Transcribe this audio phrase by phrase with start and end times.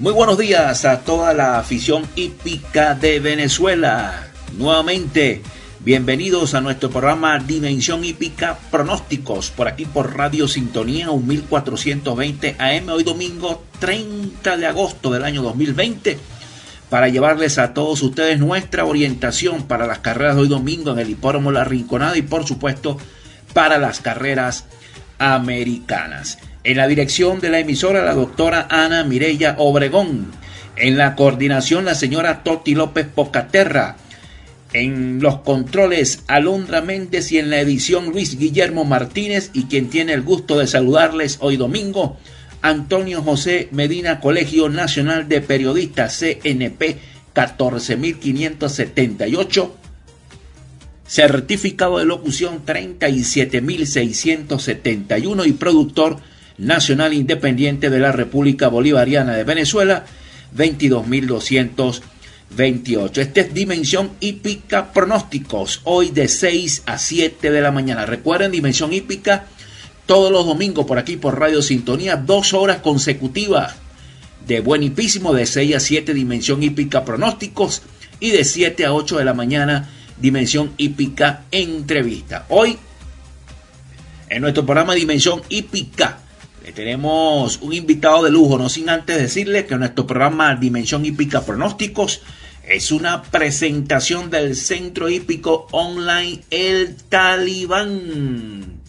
[0.00, 4.28] Muy buenos días a toda la afición hípica de Venezuela.
[4.56, 5.42] Nuevamente,
[5.80, 13.04] bienvenidos a nuestro programa Dimensión Hípica Pronósticos, por aquí por Radio Sintonía 1420 AM, hoy
[13.04, 16.16] domingo 30 de agosto del año 2020,
[16.88, 21.10] para llevarles a todos ustedes nuestra orientación para las carreras de hoy domingo en el
[21.10, 22.96] Hipódromo La Rinconada y por supuesto
[23.52, 24.64] para las carreras
[25.18, 26.38] americanas.
[26.62, 30.30] En la dirección de la emisora, la doctora Ana Mireya Obregón.
[30.76, 33.96] En la coordinación, la señora Toti López Pocaterra.
[34.74, 39.48] En los controles, Alondra Méndez y en la edición, Luis Guillermo Martínez.
[39.54, 42.18] Y quien tiene el gusto de saludarles hoy domingo,
[42.60, 46.98] Antonio José Medina, Colegio Nacional de Periodistas, CNP
[47.32, 49.76] 14578.
[51.06, 56.18] Certificado de locución 37671 y productor
[56.60, 60.04] Nacional Independiente de la República Bolivariana de Venezuela,
[60.56, 63.18] 22.228.
[63.18, 68.04] Esta es Dimensión Hípica Pronósticos, hoy de 6 a 7 de la mañana.
[68.04, 69.46] Recuerden, Dimensión Hípica,
[70.04, 73.76] todos los domingos por aquí por Radio Sintonía, dos horas consecutivas
[74.46, 77.80] de buen hipísimo, de 6 a 7 Dimensión Hípica Pronósticos
[78.20, 79.88] y de 7 a 8 de la mañana
[80.20, 82.44] Dimensión Hípica Entrevista.
[82.50, 82.76] Hoy,
[84.28, 86.19] en nuestro programa Dimensión Hípica,
[86.72, 92.22] tenemos un invitado de lujo, no sin antes decirle que nuestro programa Dimensión Hípica Pronósticos
[92.68, 98.80] es una presentación del Centro Hípico Online El Talibán.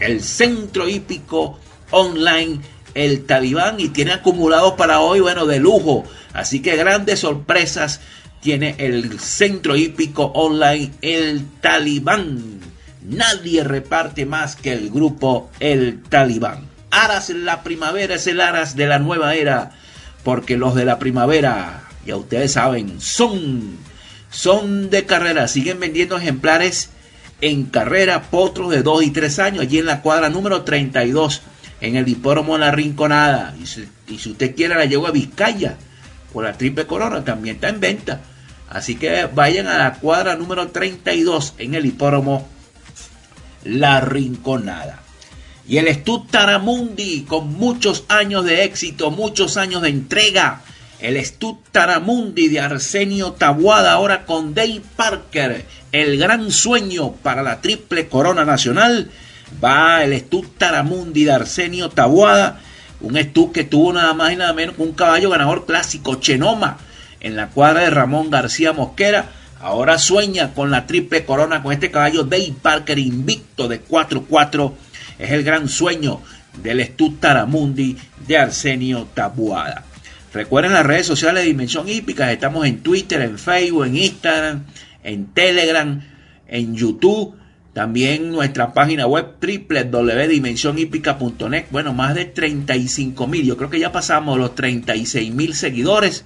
[0.00, 1.58] El Centro Hípico
[1.92, 2.60] Online,
[2.92, 6.04] el Talibán, y tiene acumulado para hoy, bueno, de lujo.
[6.34, 8.02] Así que grandes sorpresas
[8.42, 12.60] tiene el Centro Hípico Online, el Talibán.
[13.02, 16.69] Nadie reparte más que el grupo El Talibán.
[16.90, 19.70] Aras la primavera es el aras de la nueva era,
[20.24, 23.76] porque los de la primavera, ya ustedes saben, son,
[24.30, 26.90] son de carrera, siguen vendiendo ejemplares
[27.40, 31.42] en carrera, potros de 2 y 3 años, allí en la cuadra número 32,
[31.80, 33.54] en el hipódromo La Rinconada.
[33.62, 35.76] Y si, y si usted quiere la llevo a Vizcaya,
[36.32, 38.20] por la triple corona, también está en venta.
[38.68, 42.48] Así que vayan a la cuadra número 32 en el hipódromo
[43.64, 45.02] La Rinconada.
[45.68, 50.62] Y el Stud Taramundi, con muchos años de éxito, muchos años de entrega.
[51.00, 55.64] El Stud Taramundi de Arsenio Tabuada, ahora con Dave Parker.
[55.92, 59.10] El gran sueño para la triple corona nacional.
[59.62, 62.60] Va el Stud Taramundi de Arsenio Tabuada.
[63.00, 66.78] Un Stud que tuvo nada más y nada menos que un caballo ganador clásico, Chenoma,
[67.20, 69.30] en la cuadra de Ramón García Mosquera.
[69.60, 74.72] Ahora sueña con la triple corona con este caballo Dave Parker invicto de 4-4
[75.20, 76.20] es el gran sueño
[76.62, 79.84] del Estud Taramundi de Arsenio Tabuada.
[80.32, 84.64] Recuerden las redes sociales de Dimensión Hípica, estamos en Twitter, en Facebook, en Instagram,
[85.02, 86.00] en Telegram,
[86.46, 87.34] en YouTube,
[87.72, 91.66] también nuestra página web www.dimensionhípica.net.
[91.70, 96.24] Bueno, más de 35 mil, yo creo que ya pasamos los 36 mil seguidores,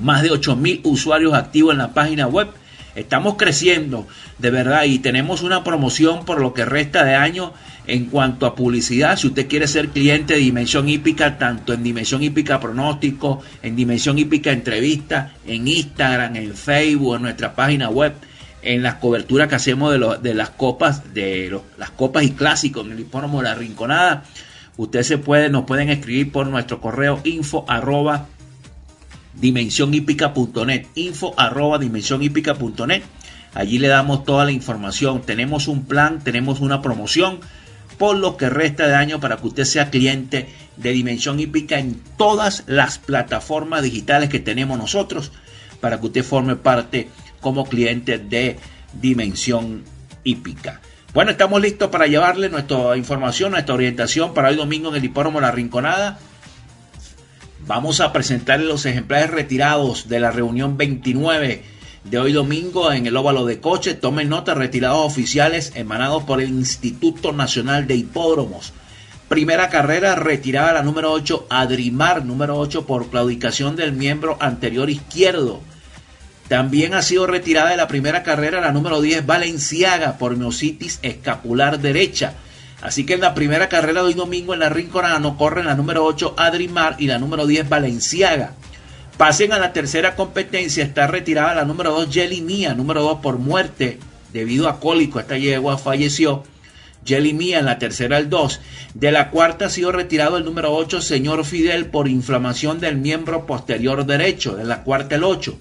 [0.00, 2.48] más de 8 mil usuarios activos en la página web.
[2.94, 4.06] Estamos creciendo
[4.38, 7.52] de verdad y tenemos una promoción por lo que resta de año
[7.86, 12.22] en cuanto a publicidad, si usted quiere ser cliente de Dimensión Hípica, tanto en Dimensión
[12.22, 18.14] Hípica Pronóstico, en Dimensión Hípica Entrevista, en Instagram, en Facebook, en nuestra página web,
[18.62, 23.00] en las coberturas que hacemos de, las copas, de las copas y clásicos en el
[23.00, 24.24] hipódromo La Rinconada,
[24.76, 28.26] usted se puede, nos pueden escribir por nuestro correo info arroba
[29.34, 31.78] dimensionhípica.net, info arroba.
[33.52, 35.22] Allí le damos toda la información.
[35.22, 37.40] Tenemos un plan, tenemos una promoción
[37.98, 42.00] por lo que resta de año para que usted sea cliente de Dimensión Hípica en
[42.16, 45.32] todas las plataformas digitales que tenemos nosotros
[45.80, 47.08] para que usted forme parte
[47.40, 48.56] como cliente de
[48.94, 49.84] Dimensión
[50.24, 50.80] Hípica.
[51.12, 55.40] Bueno, estamos listos para llevarle nuestra información, nuestra orientación para hoy domingo en el hipódromo
[55.40, 56.18] La Rinconada.
[57.66, 61.62] Vamos a presentarle los ejemplares retirados de la reunión 29
[62.04, 63.94] de hoy domingo en el óvalo de coche.
[63.94, 68.72] Tomen nota, retirados oficiales emanados por el Instituto Nacional de Hipódromos.
[69.28, 75.60] Primera carrera retirada la número 8, Adrimar, número 8 por claudicación del miembro anterior izquierdo.
[76.48, 81.78] También ha sido retirada de la primera carrera la número 10 Valenciaga por miositis escapular
[81.78, 82.34] derecha.
[82.82, 85.74] Así que en la primera carrera de hoy domingo en la Rinconada no corren la
[85.74, 88.54] número 8 Adrimar y la número 10 Valenciaga.
[89.18, 93.38] Pasen a la tercera competencia, está retirada la número 2 Jelly Mía, número 2 por
[93.38, 93.98] muerte
[94.32, 96.44] debido a cólico, esta yegua falleció.
[97.04, 98.60] Jelly Mía en la tercera el 2.
[98.94, 103.46] De la cuarta ha sido retirado el número 8 Señor Fidel por inflamación del miembro
[103.46, 105.58] posterior derecho, de la cuarta el 8.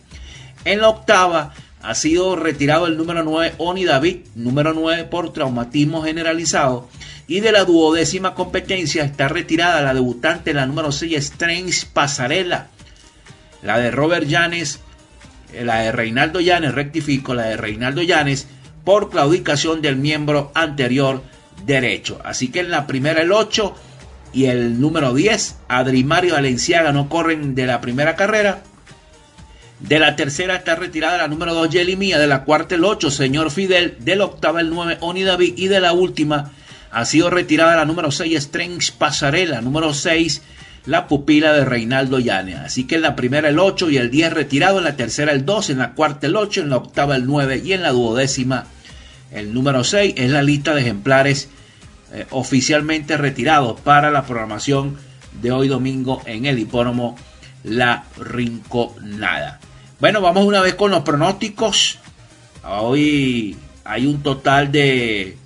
[0.65, 6.03] En la octava ha sido retirado el número 9 Oni David, número 9 por traumatismo
[6.03, 6.89] generalizado.
[7.29, 12.69] Y de la duodécima competencia está retirada la debutante, la número 6 Strange Pasarela.
[13.61, 14.79] La de Robert Llanes,
[15.53, 18.47] eh, la de Reinaldo Llanes, rectifico, la de Reinaldo Llanes
[18.83, 21.21] por claudicación del miembro anterior
[21.67, 22.19] derecho.
[22.25, 23.75] Así que en la primera el 8
[24.33, 28.63] y el número 10, Adrimario Valenciaga no corren de la primera carrera.
[29.81, 33.11] De la tercera está retirada la número 2 Jelly Mía, de la cuarta el 8
[33.11, 36.53] Señor Fidel, de la octava el 9 Oni David y de la última
[36.91, 40.41] ha sido retirada la número 6 Strange Pasarela, número 6
[40.85, 42.57] la pupila de Reinaldo Llanes.
[42.57, 45.45] Así que en la primera el 8 y el 10 retirado, en la tercera el
[45.45, 48.65] 2, en la cuarta el 8, en la octava el 9 y en la duodécima
[49.31, 51.49] el número 6 es la lista de ejemplares
[52.11, 54.97] eh, oficialmente retirados para la programación
[55.41, 57.15] de hoy domingo en el hipódromo
[57.63, 59.59] La Rinconada.
[59.99, 61.99] Bueno, vamos una vez con los pronósticos.
[62.63, 65.37] Hoy hay un total de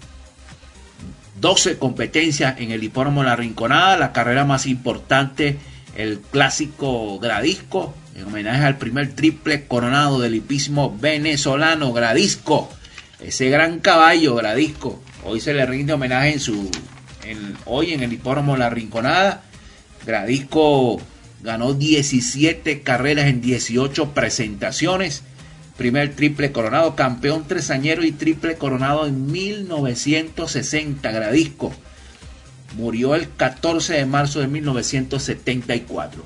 [1.43, 5.57] 12 competencias en el hipódromo La Rinconada, la carrera más importante,
[5.97, 12.71] el clásico Gradisco, en homenaje al primer triple coronado del hipismo venezolano, Gradisco,
[13.19, 15.03] ese gran caballo Gradisco.
[15.25, 16.71] Hoy se le rinde homenaje en su,
[17.65, 19.41] hoy en el hipódromo La Rinconada.
[20.05, 21.01] Gradisco
[21.41, 25.23] ganó 17 carreras en 18 presentaciones.
[25.77, 31.73] Primer triple coronado, campeón tresañero y triple coronado en 1960, Gradisco.
[32.77, 36.23] Murió el 14 de marzo de 1974.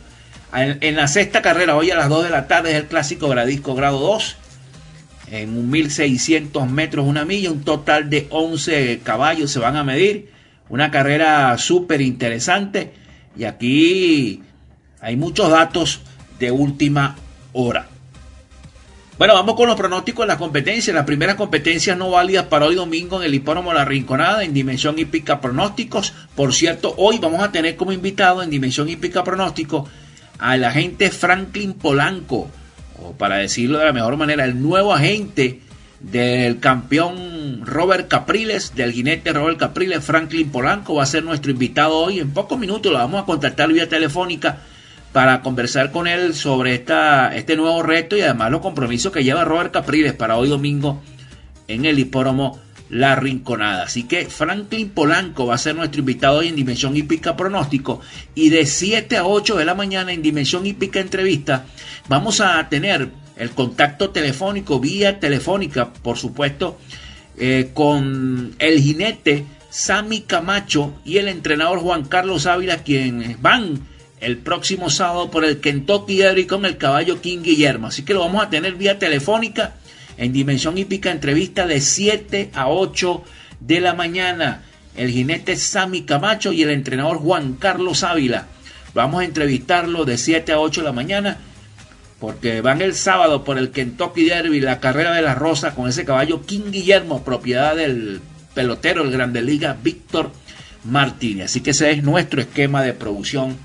[0.53, 3.73] En, la sexta carrera, hoy a las 2 de la tarde, es el clásico Gradisco
[3.75, 4.35] grado 2.
[5.31, 10.31] En 1600 metros, una milla, un total de 11 caballos se van a medir.
[10.69, 12.91] Una carrera súper interesante.
[13.37, 14.41] Y aquí
[14.99, 16.01] hay muchos datos
[16.39, 17.15] de última
[17.53, 17.87] hora.
[19.17, 20.95] Bueno, vamos con los pronósticos de las competencias.
[20.95, 24.99] Las primeras competencias no válidas para hoy domingo en el hipódromo La Rinconada en Dimensión
[24.99, 26.13] Hípica Pronósticos.
[26.35, 29.89] Por cierto, hoy vamos a tener como invitado en Dimensión Hípica Pronóstico
[30.37, 32.47] al agente Franklin Polanco,
[33.01, 35.61] o para decirlo de la mejor manera, el nuevo agente
[35.99, 41.97] del campeón Robert Capriles, del jinete Robert Capriles, Franklin Polanco, va a ser nuestro invitado
[41.97, 42.19] hoy.
[42.19, 44.59] En pocos minutos lo vamos a contactar vía telefónica
[45.17, 49.43] para conversar con él sobre esta, este nuevo reto y además los compromisos que lleva
[49.45, 51.01] Robert Capriles para hoy domingo
[51.67, 52.59] en el hipódromo
[52.91, 53.85] La Rinconada.
[53.85, 57.99] Así que Franklin Polanco va a ser nuestro invitado hoy en Dimensión Hípica Pronóstico
[58.35, 61.65] y de 7 a 8 de la mañana en Dimensión Hípica Entrevista
[62.07, 66.77] vamos a tener el contacto telefónico, vía telefónica, por supuesto,
[67.39, 74.37] eh, con el jinete Sammy Camacho y el entrenador Juan Carlos Ávila, quienes van el
[74.37, 77.87] próximo sábado por el Kentucky Derby con el caballo King Guillermo.
[77.87, 79.75] Así que lo vamos a tener vía telefónica
[80.17, 83.23] en Dimensión Hípica, entrevista de 7 a 8
[83.59, 84.63] de la mañana.
[84.95, 88.47] El jinete Sammy Camacho y el entrenador Juan Carlos Ávila.
[88.95, 91.37] Vamos a entrevistarlo de 7 a 8 de la mañana
[92.19, 96.03] porque van el sábado por el Kentucky Derby, la carrera de la Rosa con ese
[96.03, 98.21] caballo King Guillermo, propiedad del
[98.55, 100.31] pelotero, el Grande Liga Víctor
[100.83, 101.51] Martínez.
[101.51, 103.55] Así que ese es nuestro esquema de producción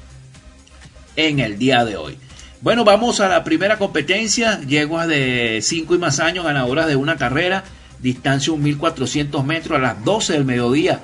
[1.17, 2.19] en el día de hoy.
[2.61, 4.61] Bueno, vamos a la primera competencia.
[4.61, 7.65] Yeguas de 5 y más años, ganadoras de una carrera,
[8.01, 11.01] distancia 1400 metros a las 12 del mediodía.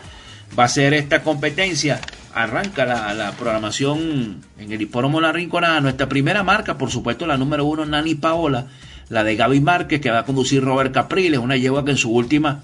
[0.56, 2.00] Va a ser esta competencia.
[2.32, 5.80] Arranca la, programación en el hipódromo La Rinconada.
[5.80, 8.66] Nuestra primera marca, por supuesto, la número uno, Nani Paola.
[9.08, 11.40] La de Gaby Márquez, que va a conducir Robert Capriles.
[11.40, 12.62] Una yegua que en su última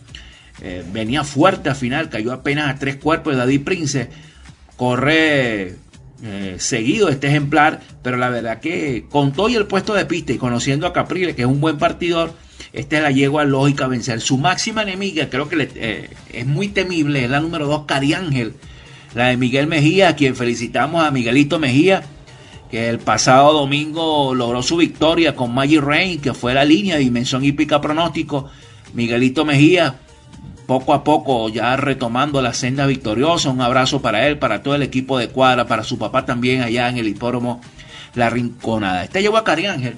[0.63, 4.09] eh, venía fuerte al final, cayó apenas a tres cuerpos de David Prince.
[4.77, 5.77] Corre
[6.23, 10.33] eh, seguido este ejemplar, pero la verdad que con todo y el puesto de pista
[10.33, 12.33] y conociendo a Capriles, que es un buen partidor,
[12.73, 14.21] esta es la yegua lógica a vencer.
[14.21, 18.55] Su máxima enemiga, creo que eh, es muy temible, es la número 2, Cari Ángel,
[19.15, 22.03] la de Miguel Mejía, a quien felicitamos a Miguelito Mejía,
[22.71, 27.03] que el pasado domingo logró su victoria con Maggie Rain, que fue la línea de
[27.03, 28.51] dimensión hípica pronóstico.
[28.93, 30.01] Miguelito Mejía
[30.67, 33.51] poco a poco ya retomando la senda victoriosa.
[33.51, 36.89] Un abrazo para él, para todo el equipo de cuadra, para su papá también allá
[36.89, 37.61] en el hipódromo
[38.15, 39.05] La Rinconada.
[39.05, 39.97] Este llegó a Cari Ángel.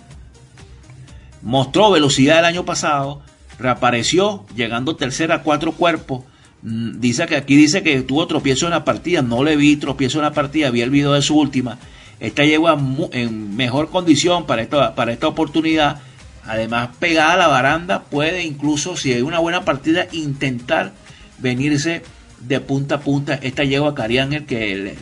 [1.42, 3.22] mostró velocidad el año pasado,
[3.58, 6.24] reapareció llegando tercera a cuatro cuerpos.
[6.62, 10.18] Mm, dice que aquí dice que tuvo tropiezo en la partida, no le vi tropiezo
[10.18, 11.78] en la partida, vi el video de su última.
[12.18, 12.78] Esta yegua
[13.12, 16.00] en mejor condición para esta, para esta oportunidad.
[16.46, 20.92] Además, pegada a la baranda, puede incluso, si hay una buena partida, intentar
[21.38, 22.02] venirse
[22.40, 23.34] de punta a punta.
[23.34, 24.94] Esta yegua Cariángel, que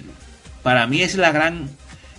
[0.63, 1.69] para mí es la gran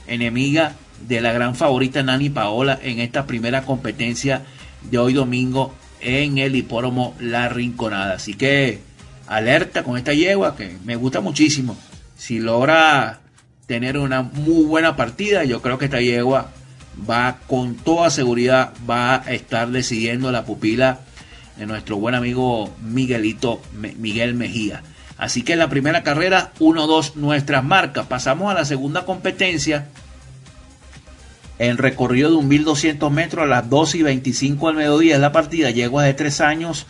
[0.08, 0.76] enemiga
[1.08, 4.44] de la gran favorita Nani Paola en esta primera competencia
[4.84, 8.16] de hoy domingo en el hipódromo La Rinconada.
[8.16, 8.80] Así que
[9.28, 11.78] alerta con esta yegua que me gusta muchísimo.
[12.16, 13.22] Si logra
[13.66, 16.52] tener una muy buena partida, yo creo que esta yegua
[17.10, 21.00] va con toda seguridad va a estar decidiendo la pupila
[21.58, 23.62] de nuestro buen amigo Miguelito
[23.98, 24.84] Miguel Mejía.
[25.18, 28.08] Así que en la primera carrera 1-2 nuestras marcas.
[28.08, 29.88] Pasamos a la segunda competencia
[31.58, 35.70] en recorrido de 1.200 metros a las 2 y 25 al mediodía es la partida.
[35.70, 36.86] Yeguas de 3 años,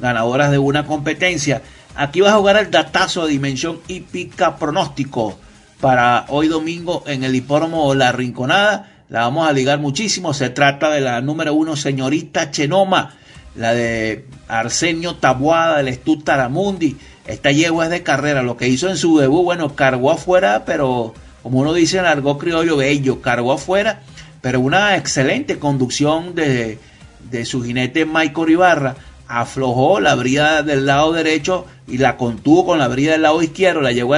[0.00, 1.62] ganadoras de una competencia.
[1.96, 5.38] Aquí va a jugar el datazo de dimensión hípica pronóstico
[5.80, 8.99] para hoy domingo en el hipódromo La Rinconada.
[9.10, 10.32] La vamos a ligar muchísimo.
[10.32, 13.16] Se trata de la número uno, señorita Chenoma,
[13.56, 16.96] la de Arsenio Tabuada, del Estud Taramundi.
[17.26, 18.44] Esta yegua es de carrera.
[18.44, 21.12] Lo que hizo en su debut, bueno, cargó afuera, pero
[21.42, 24.02] como uno dice argot criollo bello, cargó afuera,
[24.42, 26.78] pero una excelente conducción de,
[27.30, 28.94] de su jinete Michael Ibarra.
[29.26, 33.80] Aflojó la brida del lado derecho y la contuvo con la brida del lado izquierdo.
[33.80, 34.14] La llevó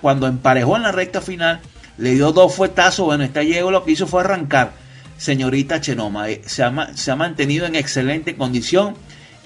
[0.00, 1.60] cuando emparejó en la recta final,
[1.98, 3.06] le dio dos fuetazos.
[3.06, 4.72] Bueno, esta llegó lo que hizo fue arrancar.
[5.18, 8.94] Señorita Chenoma, eh, se ha, mantenido en excelente condición.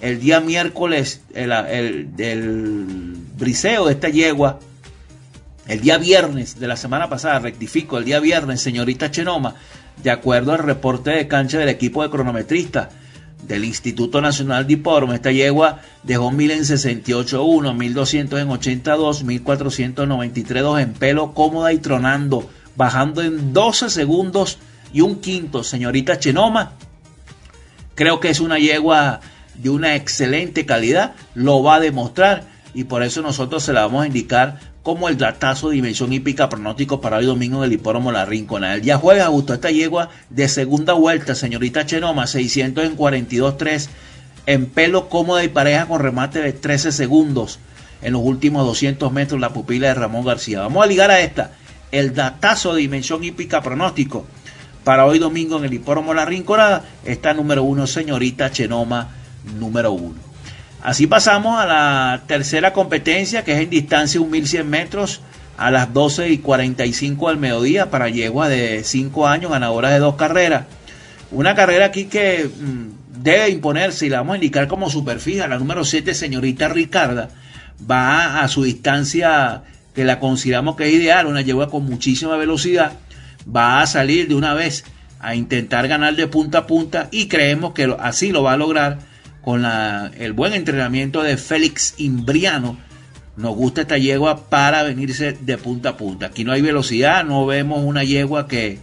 [0.00, 2.06] El día miércoles, el
[3.36, 4.58] briseo de esta yegua
[5.70, 9.54] el día viernes de la semana pasada, rectifico, el día viernes, señorita Chenoma,
[10.02, 12.88] de acuerdo al reporte de cancha del equipo de cronometristas
[13.46, 20.64] del Instituto Nacional de Hipódromo, esta yegua dejó 1000 en 68.1, 1200 en 82, 1493
[20.78, 24.58] en pelo cómoda y tronando, bajando en 12 segundos
[24.92, 26.72] y un quinto, señorita Chenoma.
[27.94, 29.20] Creo que es una yegua
[29.54, 34.04] de una excelente calidad, lo va a demostrar y por eso nosotros se la vamos
[34.04, 38.12] a indicar como el datazo de dimensión hípica pronóstico para hoy domingo en el hipódromo
[38.12, 38.74] La Rinconada.
[38.74, 43.88] El día jueves justo esta yegua de segunda vuelta, señorita Chenoma, 600 en 42.3,
[44.46, 47.58] en pelo cómoda y pareja con remate de 13 segundos
[48.02, 50.60] en los últimos 200 metros la pupila de Ramón García.
[50.60, 51.52] Vamos a ligar a esta,
[51.92, 54.26] el datazo de dimensión hípica pronóstico
[54.82, 59.10] para hoy domingo en el hipódromo La Rinconada, está número uno, señorita Chenoma,
[59.58, 60.29] número uno.
[60.82, 65.20] Así pasamos a la tercera competencia, que es en distancia 1100 metros
[65.58, 70.14] a las 12 y 45 del mediodía para yegua de 5 años, ganadora de dos
[70.14, 70.64] carreras.
[71.32, 75.48] Una carrera aquí que mm, debe imponerse y la vamos a indicar como superfija.
[75.48, 77.28] La número 7, señorita Ricarda,
[77.88, 79.62] va a su distancia
[79.94, 82.92] que la consideramos que es ideal, una yegua con muchísima velocidad.
[83.54, 84.84] Va a salir de una vez
[85.18, 89.09] a intentar ganar de punta a punta y creemos que así lo va a lograr
[89.42, 92.78] con el buen entrenamiento de Félix Imbriano.
[93.36, 96.26] Nos gusta esta yegua para venirse de punta a punta.
[96.26, 98.78] Aquí no hay velocidad, no vemos una yegua que,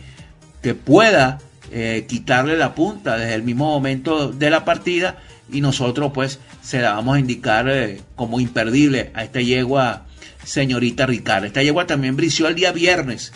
[0.61, 1.39] que pueda
[1.71, 5.17] eh, quitarle la punta desde el mismo momento de la partida
[5.51, 10.05] y nosotros pues se la vamos a indicar eh, como imperdible a esta yegua
[10.43, 11.45] señorita Ricardo.
[11.45, 13.33] Esta yegua también brició el día viernes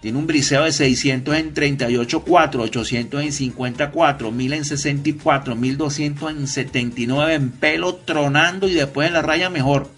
[0.00, 6.46] tiene un briseo de 600 en 38.4, 800 en 54, 1000 en 64, 1200 en
[6.46, 9.90] 79 en pelo tronando y después en la raya mejor.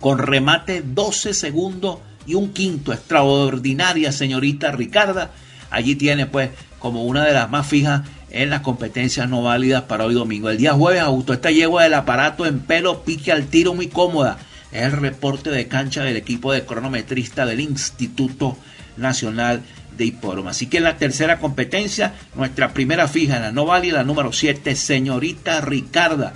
[0.00, 2.92] Con remate 12 segundos y un quinto.
[2.92, 5.30] Extraordinaria señorita Ricarda.
[5.70, 10.04] Allí tiene pues como una de las más fijas en las competencias no válidas para
[10.04, 10.50] hoy domingo.
[10.50, 14.38] El día jueves ajustó esta yegua del aparato en pelo, pique al tiro muy cómoda
[14.72, 18.56] es el reporte de cancha del equipo de cronometrista del Instituto
[18.96, 19.62] Nacional
[19.96, 20.50] de Hipódromo.
[20.50, 25.60] Así que en la tercera competencia, nuestra primera fija la no válida, número 7, señorita
[25.60, 26.32] Ricarda.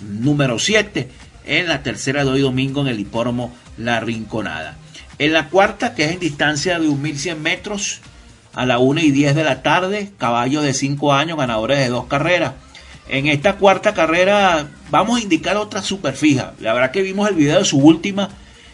[0.00, 1.08] Número 7,
[1.46, 4.76] en la tercera de hoy domingo en el hipódromo La Rinconada.
[5.18, 8.00] En la cuarta, que es en distancia de 1100 metros,
[8.54, 12.06] a la 1 y 10 de la tarde, caballo de 5 años, ganadores de dos
[12.06, 12.52] carreras.
[13.08, 16.54] En esta cuarta carrera vamos a indicar otra super fija.
[16.60, 18.30] La verdad que vimos el video de su última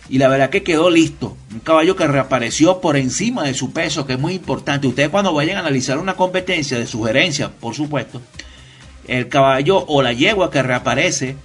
[0.08, 1.36] y la verdad que quedó listo.
[1.52, 4.86] Un caballo que reapareció por encima de su peso, que es muy importante.
[4.86, 8.20] Ustedes cuando vayan a analizar una competencia de sugerencia, por supuesto,
[9.08, 11.36] el caballo o la yegua que reaparece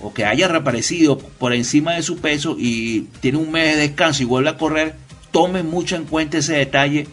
[0.00, 4.22] o que haya reaparecido por encima de su peso y tiene un mes de descanso
[4.22, 4.94] y vuelve a correr,
[5.30, 7.06] tomen mucho en cuenta ese detalle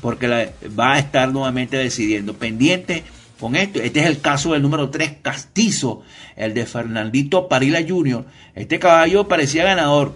[0.00, 2.34] porque va a estar nuevamente decidiendo.
[2.34, 3.04] Pendiente
[3.42, 3.82] con esto.
[3.82, 6.02] Este es el caso del número 3, Castizo,
[6.36, 8.24] el de Fernandito Parila Jr.
[8.54, 10.14] Este caballo parecía ganador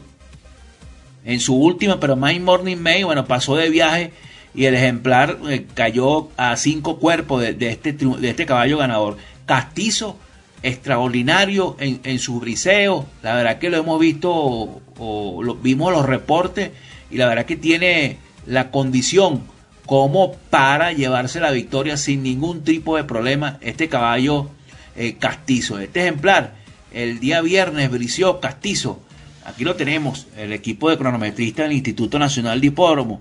[1.25, 4.13] en su última, pero My Morning May, bueno, pasó de viaje
[4.55, 9.17] y el ejemplar eh, cayó a cinco cuerpos de, este, de este caballo ganador.
[9.45, 10.17] Castizo,
[10.63, 16.07] extraordinario en, en su briseo, la verdad que lo hemos visto, o, lo, vimos los
[16.07, 16.71] reportes
[17.11, 19.43] y la verdad que tiene la condición
[19.87, 24.51] como para llevarse la victoria sin ningún tipo de problema este caballo
[24.97, 25.79] eh, castizo.
[25.79, 26.55] Este ejemplar,
[26.93, 29.01] el día viernes brició castizo.
[29.45, 33.21] Aquí lo tenemos, el equipo de cronometristas del Instituto Nacional de Hipódromo.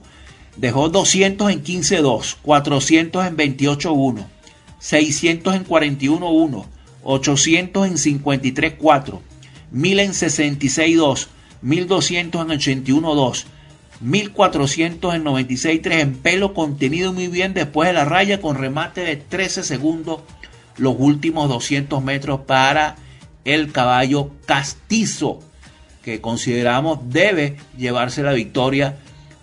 [0.58, 4.26] Dejó 200 en 15-2, 400 en 28-1,
[4.80, 6.66] 600 en 41-1,
[7.04, 9.20] 800 en 53-4,
[9.72, 11.28] 1000 en 66-2,
[11.62, 12.48] 1200 en
[12.86, 13.44] 81-2,
[14.02, 19.16] 1400 en 96-3 en pelo contenido muy bien después de la raya con remate de
[19.16, 20.22] 13 segundos
[20.78, 22.98] los últimos 200 metros para
[23.46, 25.40] el caballo castizo
[26.04, 28.98] que consideramos debe llevarse la victoria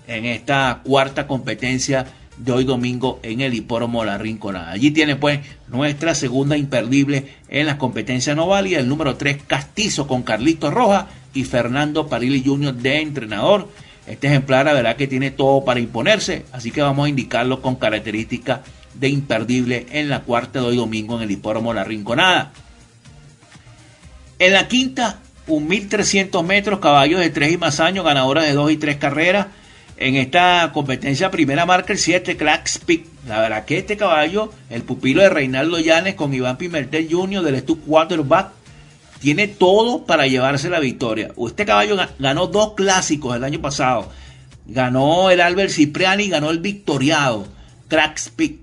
[0.07, 2.07] en esta cuarta competencia
[2.37, 4.71] de hoy domingo en el hipódromo La Rinconada.
[4.71, 10.23] Allí tiene pues nuestra segunda imperdible en las competencias no el número 3 Castizo con
[10.23, 12.75] Carlito Roja y Fernando Parili Jr.
[12.75, 13.69] de entrenador.
[14.07, 17.77] Este ejemplar la verdad que tiene todo para imponerse, así que vamos a indicarlo con
[17.77, 18.61] características
[18.95, 22.53] de imperdible en la cuarta de hoy domingo en el hipódromo La Rinconada.
[24.39, 28.73] En la quinta, un 1300 metros, caballos de 3 y más años, ganadora de 2
[28.73, 29.47] y 3 carreras
[29.97, 33.05] en esta competencia primera marca el 7 Crack Speak.
[33.29, 37.43] La verdad que este caballo, el pupilo de Reinaldo Llanes con Iván Pimentel Jr.
[37.43, 38.51] del Stu Quarterback,
[39.23, 41.33] tiene todo para llevarse la victoria.
[41.47, 44.11] Este caballo ganó dos clásicos el año pasado.
[44.67, 47.47] Ganó el Albert Cipriani ganó el Victoriado.
[47.88, 48.57] Crack Speak.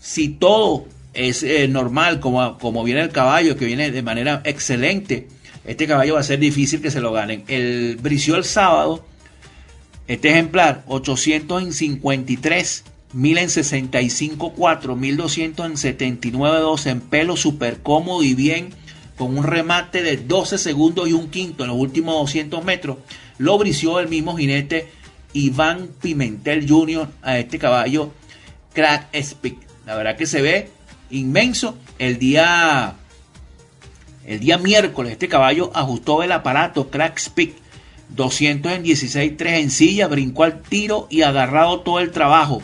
[0.00, 5.28] Si todo es eh, normal, como, como viene el caballo, que viene de manera excelente,
[5.64, 7.44] este caballo va a ser difícil que se lo ganen.
[7.46, 9.04] El brició el sábado
[10.10, 17.36] este ejemplar, 800 en 53, 1000 en 65, 4, 1200 en 79, 2 en pelo
[17.36, 18.70] súper cómodo y bien,
[19.20, 22.96] con un remate de 12 segundos y un quinto en los últimos 200 metros.
[23.36, 24.88] Lo brició el mismo jinete
[25.34, 27.06] Iván Pimentel Jr.
[27.20, 28.14] a este caballo
[28.72, 29.58] Crack Speak.
[29.84, 30.70] La verdad que se ve
[31.10, 31.76] inmenso.
[31.98, 32.94] El día,
[34.24, 37.52] el día miércoles este caballo ajustó el aparato Crack Speak
[38.16, 42.62] 200 en 16, 3 en silla, brincó al tiro y agarrado todo el trabajo.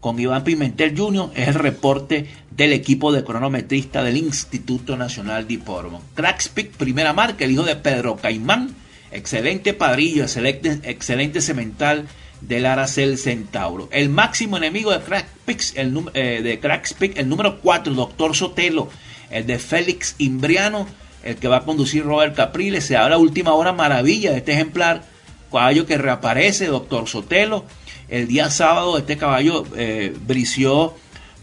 [0.00, 1.30] Con Iván Pimentel Jr.
[1.34, 6.02] es el reporte del equipo de cronometrista del Instituto Nacional de Hipódromo.
[6.14, 8.74] Crackspick, primera marca, el hijo de Pedro Caimán,
[9.12, 12.08] excelente padrillo, excelente, excelente cemental
[12.40, 13.88] del Aracel Centauro.
[13.92, 18.88] El máximo enemigo de Crackspick, el, eh, de el número 4, Doctor Sotelo,
[19.30, 20.86] el de Félix Imbriano,
[21.22, 22.84] el que va a conducir Robert Capriles.
[22.84, 25.02] Se habla última hora maravilla de este ejemplar,
[25.50, 27.66] caballo que reaparece, doctor Sotelo.
[28.10, 30.94] El día sábado este caballo eh, brició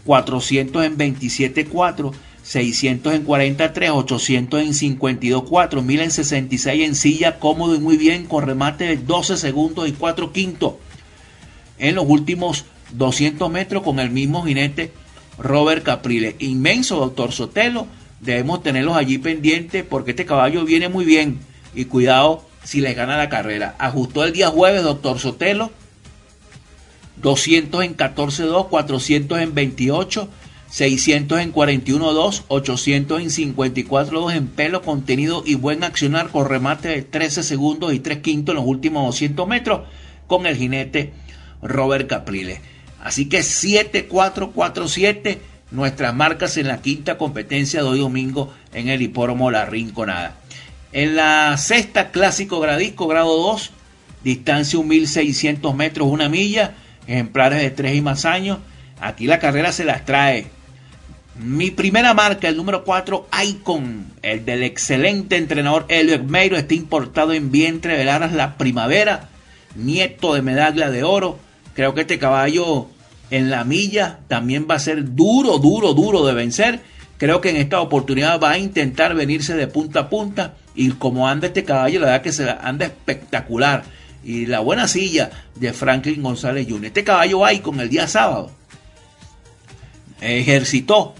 [0.04, 7.74] 400 en 27.4, 600 en 43, 800 en 52.4, 1000 en 66 en silla, cómodo
[7.74, 10.74] y muy bien, con remate de 12 segundos y 4 quintos.
[11.78, 14.92] En los últimos 200 metros con el mismo jinete
[15.38, 16.34] Robert Capriles.
[16.38, 17.86] Inmenso, doctor Sotelo
[18.20, 21.38] debemos tenerlos allí pendientes porque este caballo viene muy bien
[21.74, 23.74] y cuidado si les gana la carrera.
[23.78, 25.70] Ajustó el día jueves, doctor Sotelo,
[27.22, 30.28] 200 en 14.2, 400 en 28,
[30.70, 37.02] 600 en 41.2, 800 en 54.2 en pelo, contenido y buen accionar con remate de
[37.02, 39.82] 13 segundos y 3 quintos en los últimos 200 metros
[40.26, 41.12] con el jinete
[41.62, 42.60] Robert Capriles.
[43.02, 45.38] Así que 7-4-4-7
[45.70, 50.36] nuestras marcas en la quinta competencia de hoy domingo en el hipódromo La Rinconada.
[50.92, 53.70] En la sexta, clásico gradisco, grado 2,
[54.24, 56.74] distancia 1600 metros, una milla,
[57.08, 58.58] ejemplares de 3 y más años.
[59.00, 60.46] Aquí la carrera se las trae.
[61.40, 67.32] Mi primera marca, el número 4, Icon, el del excelente entrenador Elio Meiro, está importado
[67.32, 69.28] en vientre de Laras la primavera,
[69.76, 71.38] nieto de medalla de oro.
[71.74, 72.88] Creo que este caballo
[73.30, 76.80] en la milla también va a ser duro, duro, duro de vencer.
[77.18, 80.54] Creo que en esta oportunidad va a intentar venirse de punta a punta.
[80.74, 83.84] Y como anda este caballo, la verdad que se anda espectacular.
[84.28, 86.84] Y la buena silla de Franklin González Jr.
[86.84, 88.50] Este caballo va ahí con el día sábado.
[90.20, 91.14] Ejercitó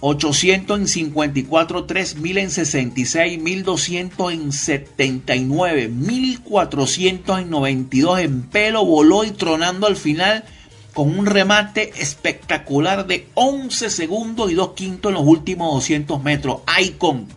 [0.00, 9.24] 800 en 54, 3000 en 66, 1200 en 79, 1400 en 92 en pelo, voló
[9.24, 10.44] y tronando al final
[10.92, 16.60] con un remate espectacular de 11 segundos y 2 quintos en los últimos 200 metros.
[16.82, 17.28] Icon.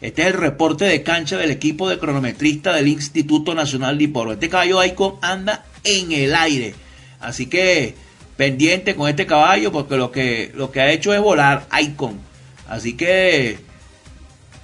[0.00, 4.32] Este es el reporte de cancha del equipo de cronometrista del Instituto Nacional de Hiporo.
[4.32, 6.74] Este caballo Icon anda en el aire.
[7.20, 7.94] Así que
[8.38, 12.18] pendiente con este caballo porque lo que, lo que ha hecho es volar Icon.
[12.66, 13.58] Así que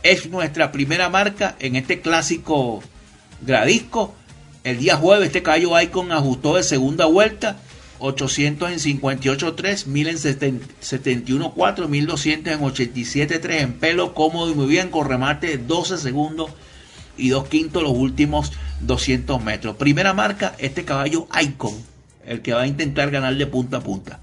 [0.03, 2.83] es nuestra primera marca en este clásico
[3.43, 4.15] gradisco.
[4.65, 7.59] El día jueves este caballo Icon ajustó de segunda vuelta
[7.99, 14.91] 800 en 58.3, 1000 en 71.4, 1200 en 87.3 en pelo cómodo y muy bien
[14.91, 16.51] con remate 12 segundos
[17.17, 19.77] y 2 quintos los últimos 200 metros.
[19.77, 21.75] Primera marca, este caballo Icon,
[22.27, 24.21] el que va a intentar ganar de punta a punta.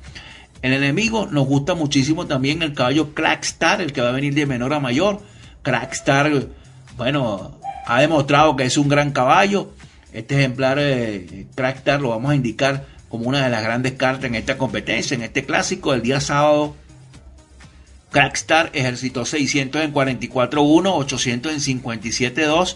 [0.62, 4.46] El enemigo nos gusta muchísimo también el caballo Crackstar, el que va a venir de
[4.46, 5.22] menor a mayor.
[5.62, 6.48] Crackstar,
[6.96, 9.72] bueno, ha demostrado que es un gran caballo.
[10.14, 14.34] Este ejemplar eh, Crackstar lo vamos a indicar como una de las grandes cartas en
[14.34, 15.93] esta competencia, en este clásico.
[15.93, 16.76] El día sábado,
[18.10, 22.76] Crackstar ejercitó 600 en 44-1, 800 en 57-2,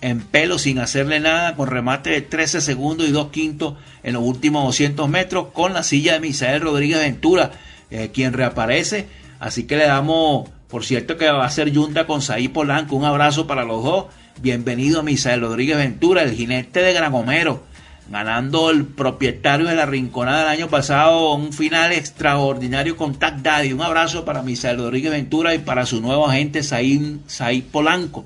[0.00, 4.24] en pelo sin hacerle nada, con remate de 13 segundos y 2 quintos en los
[4.24, 7.52] últimos 200 metros, con la silla de Misael Rodríguez Ventura,
[7.92, 9.06] eh, quien reaparece.
[9.38, 12.96] Así que le damos, por cierto, que va a ser Yunda con Saí Polanco.
[12.96, 14.06] Un abrazo para los dos.
[14.42, 17.75] Bienvenido a Misael Rodríguez Ventura, el jinete de Granomero
[18.08, 23.72] ganando el propietario de la Rinconada del año pasado un final extraordinario con Tac Daddy.
[23.72, 28.24] Un abrazo para Misael Rodríguez Ventura y para su nuevo agente Said, Polanco.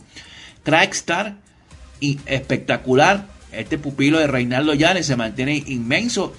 [0.62, 1.36] Crackstar,
[2.00, 3.26] y espectacular.
[3.52, 6.34] Este pupilo de Reinaldo Llanes se mantiene inmenso.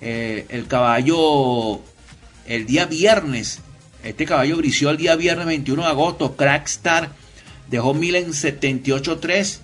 [0.00, 1.80] Eh, el caballo,
[2.46, 3.60] el día viernes,
[4.02, 6.36] este caballo brició el día viernes 21 de agosto.
[6.36, 7.10] Crackstar
[7.68, 9.60] dejó 1000 en 78.3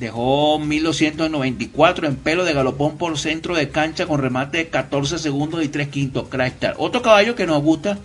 [0.00, 5.64] Dejó 1294 en pelo de galopón por centro de cancha con remate de 14 segundos
[5.64, 6.28] y 3 quintos.
[6.28, 6.74] Crackstar.
[6.78, 7.98] Otro caballo que nos gusta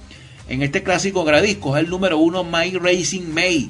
[0.50, 3.70] en este clásico gradisco es el número 1 My Racing May,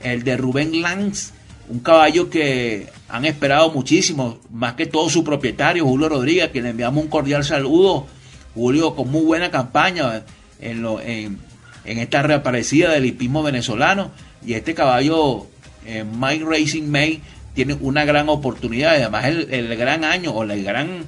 [0.00, 1.32] el de Rubén Lanz.
[1.68, 6.70] Un caballo que han esperado muchísimo, más que todo su propietario, Julio Rodríguez, que le
[6.70, 8.06] enviamos un cordial saludo.
[8.54, 10.22] Julio con muy buena campaña
[10.60, 11.38] en, lo, en,
[11.84, 14.10] esta reaparecida del hipismo venezolano.
[14.44, 15.46] Y este caballo,
[15.86, 17.20] eh, My Racing May,
[17.54, 18.94] tiene una gran oportunidad.
[18.94, 21.04] Además, el, gran año o el gran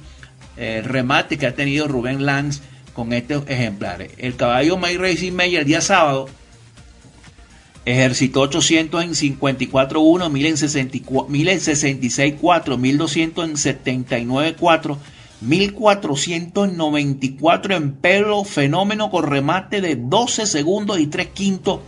[0.57, 2.59] eh, remate que ha tenido Rubén Lanz
[2.93, 4.11] con estos ejemplares.
[4.17, 6.27] El caballo My Racing May el día sábado
[7.83, 14.97] ejercitó 800 en 54.1, 1000 en, 66.4, 1200 en 79.4,
[15.41, 21.81] 1494 en pelo, fenómeno con remate de 12 segundos y 3 quintos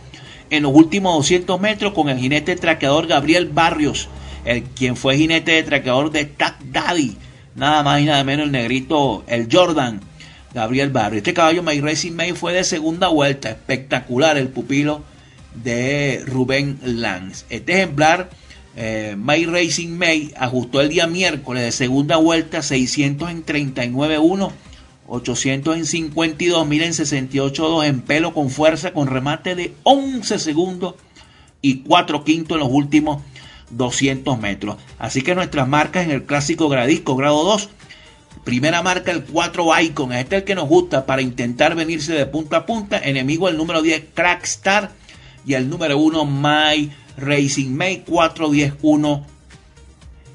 [0.50, 4.08] en los últimos 200 metros con el jinete traqueador Gabriel Barrios
[4.48, 7.18] el quien fue jinete de traqueador de Tac Daddy,
[7.54, 10.00] nada más y nada menos el negrito, el Jordan,
[10.54, 11.18] Gabriel Barrio.
[11.18, 15.02] Este caballo My Racing May fue de segunda vuelta, espectacular el pupilo
[15.54, 17.44] de Rubén Lanz.
[17.50, 18.30] Este ejemplar,
[18.74, 24.50] eh, My Racing May, ajustó el día miércoles de segunda vuelta 600 en 39.1.
[25.10, 30.94] 800 en 52, miren 68.2 en pelo con fuerza, con remate de 11 segundos
[31.60, 33.22] y 4 quintos en los últimos
[33.70, 34.76] 200 metros.
[34.98, 37.70] Así que nuestras marcas en el clásico gradisco grado 2.
[38.44, 42.26] Primera marca el 4 Icon, este es el que nos gusta para intentar venirse de
[42.26, 42.98] punta a punta.
[42.98, 44.92] Enemigo el número 10 Crackstar
[45.44, 49.24] y el número 1 My Racing May 4-10-1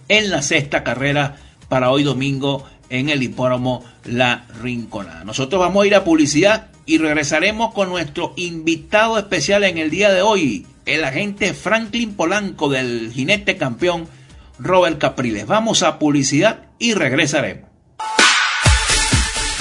[0.09, 1.37] en la sexta carrera
[1.69, 5.23] para hoy domingo en el hipódromo La Rinconada.
[5.23, 10.11] Nosotros vamos a ir a publicidad y regresaremos con nuestro invitado especial en el día
[10.11, 14.07] de hoy, el agente Franklin Polanco del jinete campeón
[14.59, 15.47] Robert Capriles.
[15.47, 17.73] Vamos a publicidad y regresaremos.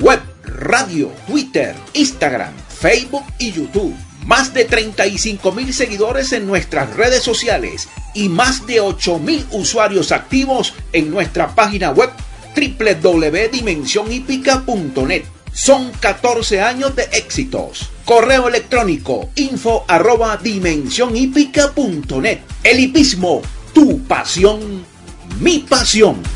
[0.00, 3.94] web, radio, Twitter, Instagram, Facebook y YouTube.
[4.26, 10.10] Más de 35 mil seguidores en nuestras redes sociales y más de 8 mil usuarios
[10.10, 12.10] activos en nuestra página web
[12.56, 15.22] www.dimensionhipica.net.
[15.52, 17.88] Son 14 años de éxitos.
[18.04, 20.40] Correo electrónico info arroba.
[22.64, 24.84] El hipismo, tu pasión,
[25.38, 26.35] mi pasión.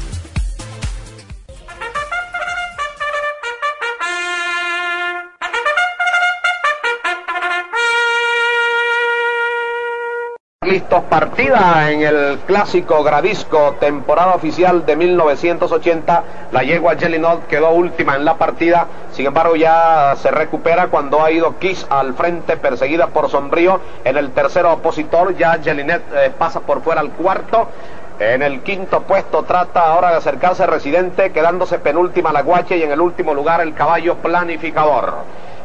[10.71, 16.23] Listos partida en el clásico Gradisco, temporada oficial de 1980.
[16.53, 21.33] La yegua Jelinot quedó última en la partida, sin embargo ya se recupera cuando ha
[21.33, 23.81] ido Kiss al frente, perseguida por Sombrío.
[24.05, 27.67] En el tercero opositor ya Jelinet eh, pasa por fuera al cuarto.
[28.21, 32.93] En el quinto puesto trata ahora de acercarse Residente, quedándose penúltima la Guache y en
[32.93, 35.15] el último lugar el caballo planificador.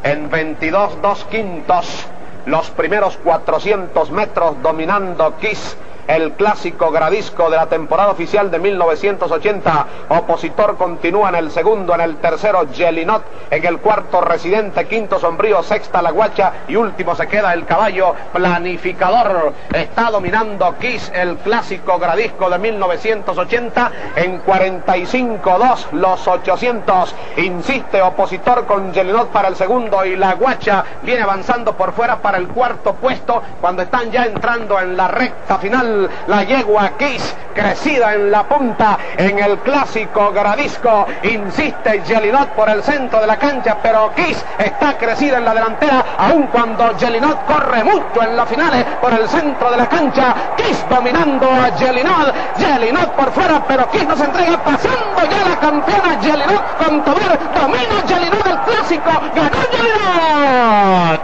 [0.02, 2.08] En 22 dos quintos
[2.46, 9.88] los primeros 400 metros dominando Kiss el clásico gradisco de la temporada oficial de 1980.
[10.10, 15.64] Opositor continúa en el segundo, en el tercero Gelinot, en el cuarto Residente, quinto Sombrío,
[15.64, 16.52] sexta La Guacha.
[16.68, 18.14] Y último se queda el caballo.
[18.34, 19.54] Planificador.
[19.74, 27.16] Está dominando Kiss el clásico gradisco de 1980 en 45-2 los 800.
[27.38, 32.38] Insiste opositor con Gelinot para el segundo y La Guacha viene avanzando por fuera para
[32.38, 35.95] el cuarto puesto cuando están ya entrando en la recta final
[36.28, 41.06] la yegua Kiss, crecida en la punta en el clásico Gradisco.
[41.24, 46.06] Insiste Jelinot por el centro de la cancha, pero Kiss está crecida en la delantera,
[46.18, 50.36] aun cuando Jelinot corre mucho en las finales por el centro de la cancha.
[50.58, 55.60] Kiss dominando a Jelinot, Jelinot por fuera, pero Kiss no se entrega, pasando ya la
[55.60, 61.22] campeona Jelinot con Tobar, domina Jelinot el clásico, ganó Jelinot.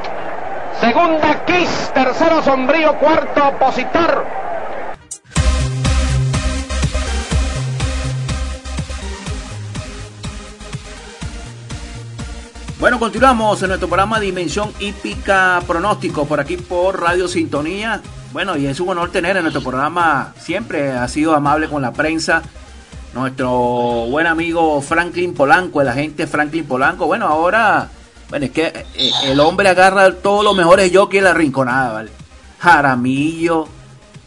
[0.79, 4.25] Segunda Kiss, tercero Sombrío, cuarto opositor.
[12.81, 18.01] Bueno, continuamos en nuestro programa Dimensión Hípica Pronóstico por aquí por Radio Sintonía.
[18.33, 21.93] Bueno, y es un honor tener en nuestro programa, siempre ha sido amable con la
[21.93, 22.41] prensa,
[23.13, 23.51] nuestro
[24.09, 27.05] buen amigo Franklin Polanco, el agente Franklin Polanco.
[27.05, 27.87] Bueno, ahora,
[28.31, 32.09] bueno, es que eh, el hombre agarra todos los mejores jockeys en la rinconada, ¿vale?
[32.57, 33.67] Jaramillo,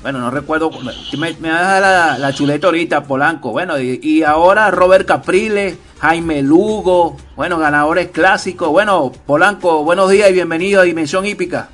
[0.00, 0.70] bueno, no recuerdo,
[1.18, 3.50] me, me da la, la, chuleta ahorita, Polanco.
[3.50, 8.68] Bueno, y, y ahora Robert Capriles Jaime Lugo, bueno, ganadores clásicos.
[8.68, 11.70] Bueno, Polanco, buenos días y bienvenido a Dimensión Hípica.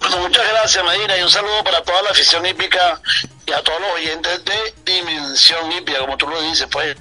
[0.00, 3.02] Bueno, muchas gracias, Medina, y un saludo para toda la afición hípica
[3.44, 6.96] y a todos los oyentes de Dimensión Hípica, como tú lo dices, pues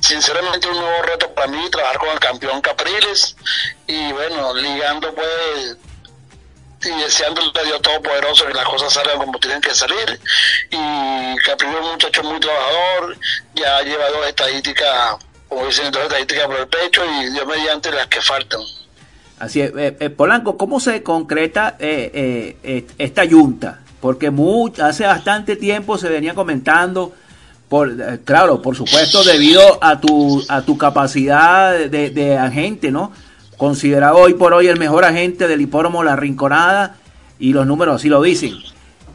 [0.00, 3.36] sinceramente un nuevo reto para mí trabajar con el campeón Capriles
[3.86, 5.78] y bueno, ligando pues
[6.82, 10.20] y deseándole a Dios Todopoderoso que las cosas salgan como tienen que salir.
[10.70, 13.16] Y Capriles es un muchacho muy trabajador,
[13.54, 15.16] ya ha llevado estadísticas,
[15.48, 18.60] como dicen, dos estadísticas por el pecho y Dios mediante las que faltan.
[19.38, 23.80] Así es, eh, eh, Polanco, ¿cómo se concreta eh, eh esta yunta?
[24.00, 24.32] Porque
[24.82, 27.12] hace bastante tiempo se venía comentando,
[27.68, 33.12] por, claro, por supuesto, debido a tu, a tu capacidad de agente, ¿no?
[33.60, 36.96] Considerado hoy por hoy el mejor agente del hipódromo La Rinconada,
[37.38, 38.58] y los números así lo dicen.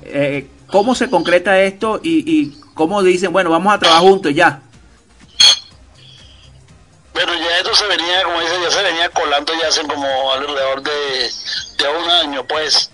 [0.04, 4.62] Eh, ¿Cómo se concreta esto y, y, cómo dicen, bueno, vamos a trabajar juntos ya?
[7.12, 10.84] Bueno, ya esto se venía, como dice, ya se venía colando ya hace como alrededor
[10.84, 11.32] de,
[11.80, 12.92] de un año, pues.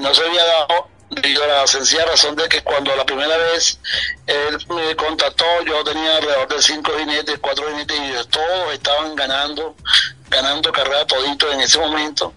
[0.00, 3.78] No se había dado debido la sencilla razón de que cuando la primera vez
[4.26, 9.76] él me contactó, yo tenía alrededor de cinco jinetes, cuatro jinetes y todos estaban ganando
[10.28, 12.34] ganando carrera todito en ese momento.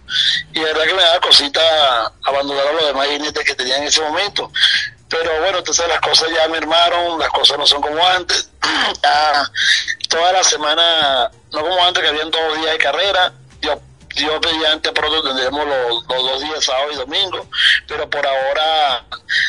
[0.52, 3.84] Y la verdad que me da cosita abandonar a los demás jinetes que tenía en
[3.84, 4.50] ese momento.
[5.08, 8.48] Pero bueno, entonces las cosas ya me armaron, las cosas no son como antes.
[10.08, 13.32] toda la semana, no como antes que habían dos días de carrera,
[14.16, 17.46] Dios mediante pronto tendremos los, dos días, sábado y domingo,
[17.86, 19.04] pero por ahora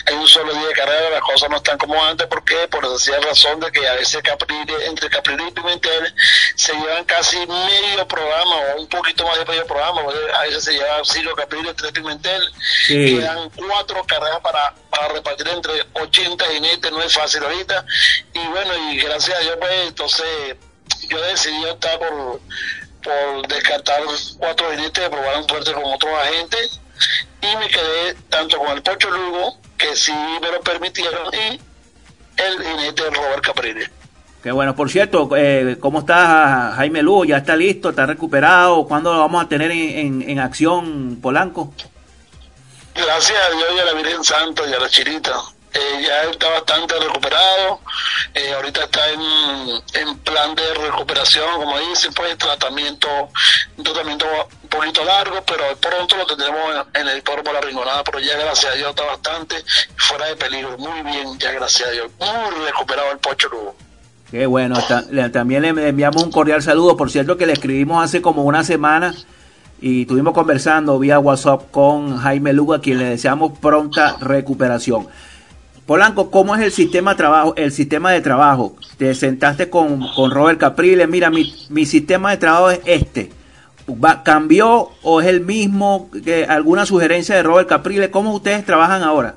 [0.06, 2.68] hay un solo día de carrera, las cosas no están como antes, ¿por qué?
[2.68, 6.14] Por decir razón de que a veces Caprile, entre Caprile y Pimentel
[6.56, 10.02] se llevan casi medio programa o un poquito más de medio programa,
[10.36, 12.44] a veces se lleva cinco Caprile, tres Pimentel,
[12.90, 17.86] y quedan cuatro carreras para, para repartir entre 80 jinetes, no es fácil ahorita,
[18.34, 20.56] y bueno, y gracias a Dios pues entonces
[21.10, 22.40] yo decidí estar por
[23.02, 24.02] por descartar
[24.38, 26.80] cuatro jinetes, probar un fuerte con otros agentes
[27.42, 31.60] y me quedé tanto con el Pocho Lugo, que sí me lo permitieron, y
[32.38, 33.90] el jinete Robert Capriles.
[34.44, 37.26] Qué bueno, por cierto, eh, ¿cómo está Jaime Lugo?
[37.26, 37.90] ¿Ya está listo?
[37.90, 38.88] ¿Está recuperado?
[38.88, 41.74] ¿Cuándo lo vamos a tener en, en acción Polanco?
[42.96, 45.34] Gracias a Dios y a la Virgen Santa y a la Chirita.
[45.74, 47.80] Eh, ya está bastante recuperado,
[48.34, 53.08] eh, ahorita está en, plan de recuperación, como dicen, pues tratamiento,
[53.78, 54.26] un tratamiento
[54.64, 58.74] un poquito largo, pero pronto lo tendremos en, el cuerpo la rinconada, pero ya gracias
[58.74, 59.64] a Dios está bastante
[59.96, 63.76] fuera de peligro, muy bien, ya gracias a Dios, muy recuperado el Pocho Lugo.
[64.30, 64.78] Qué bueno,
[65.32, 69.14] también le enviamos un cordial saludo, por cierto que le escribimos hace como una semana
[69.82, 75.08] y estuvimos conversando vía WhatsApp con Jaime Lugo, a quien le deseamos pronta recuperación.
[75.92, 77.54] Polanco, ¿cómo es el sistema de trabajo?
[77.58, 78.78] El sistema de trabajo.
[78.98, 83.30] Te sentaste con, Robert Capriles, mira, mi, mi sistema de trabajo es este.
[84.02, 86.10] Va, ¿Cambió o es el mismo?
[86.24, 88.08] que ¿Alguna sugerencia de Robert Capriles?
[88.08, 89.36] ¿Cómo ustedes trabajan ahora?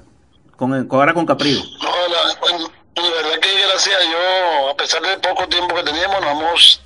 [0.54, 1.64] Con, ahora con Capriles.
[1.82, 6.34] No, la, verdad que gracias a Dios, a pesar del poco tiempo que teníamos, nos
[6.36, 6.82] vamos,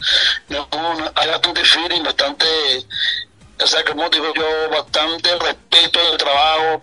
[1.15, 2.47] hay bastante feeling, bastante,
[3.63, 6.81] o sea, como digo yo, bastante respeto del trabajo,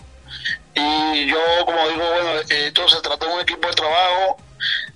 [0.75, 4.37] y yo, como digo, bueno, esto se trata de un equipo de trabajo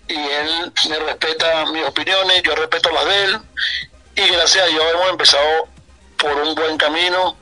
[0.07, 3.39] y él me respeta mis opiniones, yo respeto las de él
[4.15, 5.69] y gracias a Dios hemos empezado
[6.17, 7.37] por un buen camino.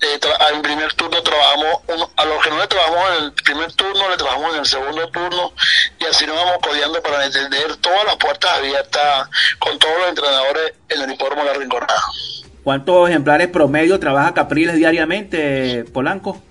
[0.00, 0.18] Eh,
[0.62, 4.54] primer turno trabajamos, a los que no le trabajamos en el primer turno, le trabajamos
[4.54, 5.52] en el segundo turno
[5.98, 10.72] y así nos vamos codiando para entender todas las puertas abiertas con todos los entrenadores
[10.88, 12.02] en el hipódromo La Rinconada.
[12.62, 16.42] ¿Cuántos ejemplares promedio trabaja Capriles diariamente, Polanco?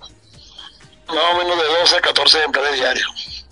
[1.08, 3.46] Más o menos de 12 a 14 ejemplares diarios.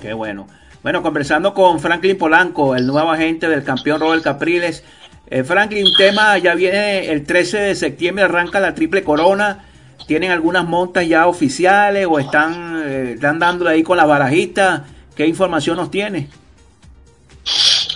[0.00, 0.48] Qué bueno.
[0.82, 4.84] Bueno, conversando con Franklin Polanco, el nuevo agente del campeón Robert Capriles.
[5.28, 9.64] Eh, Franklin, tema ya viene el 13 de septiembre, arranca la triple corona.
[10.06, 14.82] ¿Tienen algunas montas ya oficiales o están, eh, están dándole ahí con las barajitas?
[15.16, 16.28] ¿Qué información nos tiene?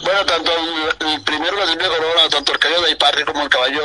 [0.03, 0.51] Bueno, tanto
[1.01, 3.83] el, primero la triple corona, tanto el caballo de Iparri como el caballo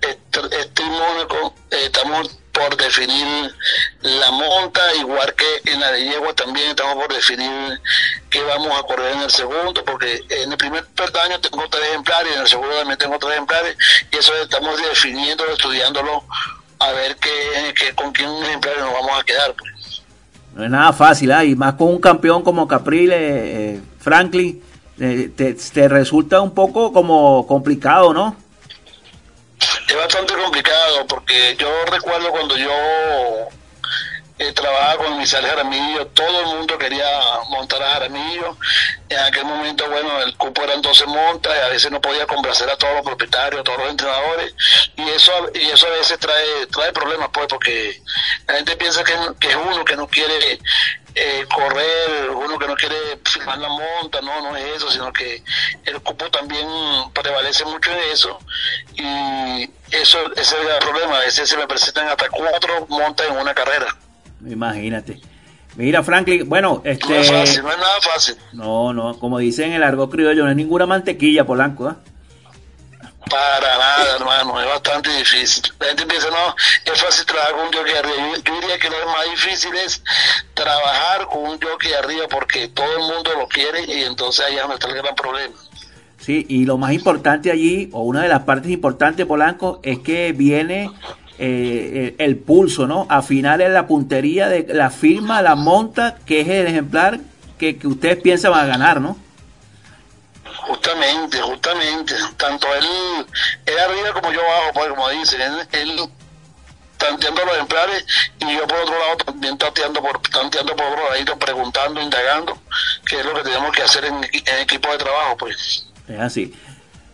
[0.00, 3.54] este, Mónaco, eh, estamos por definir
[4.02, 7.80] la monta, igual que en la de yegua también estamos por definir
[8.30, 12.34] qué vamos a correr en el segundo, porque en el primer perdaño tengo tres ejemplares,
[12.34, 13.76] en el segundo también tengo tres ejemplares,
[14.10, 16.24] y eso estamos definiendo, estudiándolo,
[16.78, 19.54] a ver qué, con quién ejemplar nos vamos a quedar.
[19.54, 20.02] Pues.
[20.54, 21.44] No es nada fácil, ¿ah?
[21.44, 23.16] y más con un campeón como Caprile,
[23.74, 24.62] eh, Franklin,
[25.00, 28.36] eh, te, te resulta un poco como complicado, ¿no?
[29.92, 32.72] Es bastante complicado porque yo recuerdo cuando yo
[34.38, 37.06] eh, trabajaba con Misael Jaramillo, todo el mundo quería
[37.50, 38.56] montar a Jaramillo.
[39.10, 42.70] En aquel momento, bueno, el cupo eran 12 montas y a veces no podía complacer
[42.70, 44.54] a todos los propietarios, a todos los entrenadores.
[44.96, 48.00] Y eso y eso a veces trae trae problemas, pues, porque
[48.48, 50.58] la gente piensa que, es uno que no quiere
[51.14, 55.44] eh, correr, uno que no quiere firmar la monta, no, no es eso, sino que
[55.84, 56.66] el cupo también
[57.12, 58.38] prevalece mucho en eso
[58.94, 63.36] y eso ese es el problema, a veces se me presentan hasta cuatro montas en
[63.36, 63.96] una carrera.
[64.46, 65.20] Imagínate.
[65.76, 67.08] Mira, Franklin, bueno, este...
[67.08, 68.36] No es fácil, no es nada fácil.
[68.52, 71.94] No, no, como dicen en el argot criollo, no es ninguna mantequilla, Polanco, ¿eh?
[73.30, 75.62] Para nada, hermano, es bastante difícil.
[75.78, 78.36] La gente piensa, no, es fácil trabajar con un jockey arriba.
[78.44, 80.02] Yo, diría que lo más difícil es
[80.54, 84.60] trabajar con un jockey arriba porque todo el mundo lo quiere y entonces ahí es
[84.60, 85.54] donde está el gran problema.
[86.22, 90.32] Sí, y lo más importante allí, o una de las partes importantes, Polanco, es que
[90.32, 90.88] viene
[91.38, 93.06] eh, el, pulso, ¿no?
[93.08, 97.18] Afinar en la puntería de la firma, la monta, que es el ejemplar
[97.58, 99.16] que, que ustedes piensan va a ganar, ¿no?
[100.62, 102.14] Justamente, justamente.
[102.36, 102.86] Tanto él,
[103.66, 105.40] él arriba como yo abajo, pues como dicen,
[105.72, 106.08] él,
[106.98, 108.06] tanteando los ejemplares
[108.38, 112.56] y yo por otro lado también tanteando por, tanteando por otro lado, preguntando, indagando,
[113.06, 114.22] qué es lo que tenemos que hacer en,
[114.60, 115.88] equipo de trabajo, pues.
[116.08, 116.52] Es así.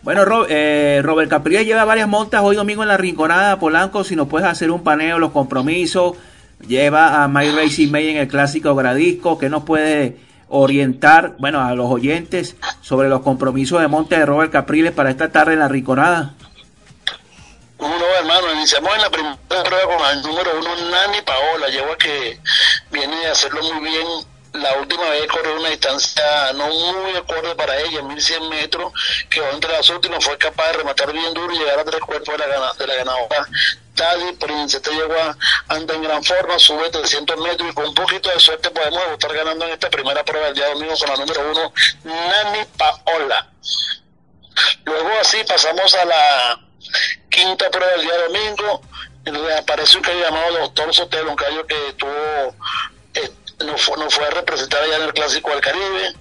[0.01, 4.29] Bueno, eh, Robert Capriles lleva varias montas hoy domingo en la Rinconada, Polanco, si nos
[4.29, 6.13] puedes hacer un paneo, los compromisos,
[6.65, 10.17] lleva a My Racing May en el clásico Gradisco, que nos puede
[10.47, 15.29] orientar, bueno, a los oyentes sobre los compromisos de monte de Robert Capriles para esta
[15.31, 16.33] tarde en la Riconada?
[17.77, 17.93] Uno,
[18.55, 22.39] iniciamos en la primera prueba con el número uno, Nani Paola, lleva que
[22.91, 24.07] viene a hacerlo muy bien
[24.53, 28.93] la última vez corrió una distancia no muy acorde para ella, 1100 metros,
[29.29, 32.37] que entre las últimas fue capaz de rematar bien duro y llegar a tres cuerpos
[32.37, 33.47] de la, de la ganadora.
[33.95, 35.13] Tadi Prince, este llegó
[35.67, 39.33] anda en gran forma, sube 300 metros y con un poquito de suerte podemos estar
[39.33, 41.73] ganando en esta primera prueba del día domingo con la número uno,
[42.05, 43.49] Nani Paola.
[44.85, 46.59] Luego así pasamos a la
[47.29, 48.81] quinta prueba del día domingo,
[49.57, 52.55] aparece un caballo llamado Doctor Sotelo, un caballo que tuvo
[53.65, 56.13] no fue, no fue a representar allá en el Clásico del Caribe,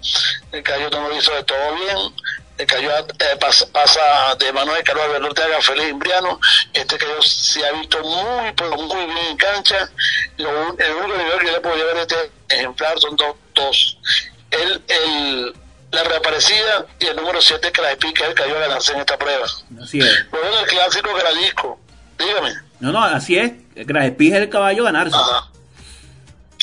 [0.52, 2.14] el Cayo no lo hizo de todo bien,
[2.58, 6.40] el Cayo eh, pasa, de mano de Carlos Alberto Ortega Félix Imbriano,
[6.72, 9.88] este Cayo se ha visto muy, muy bien en cancha,
[10.36, 12.16] lo, el único nivel que yo le podía ver este
[12.48, 13.98] ejemplar son dos, dos.
[14.50, 15.54] El, el,
[15.90, 19.18] la reaparecida y el número 7 que la pica el Cayo a ganarse en esta
[19.18, 19.46] prueba.
[19.82, 20.26] Así es.
[20.32, 21.78] Luego el Clásico Gradisco,
[22.18, 22.54] dígame.
[22.80, 25.16] No, no, así es, es el caballo a ganarse.
[25.16, 25.50] Ajá.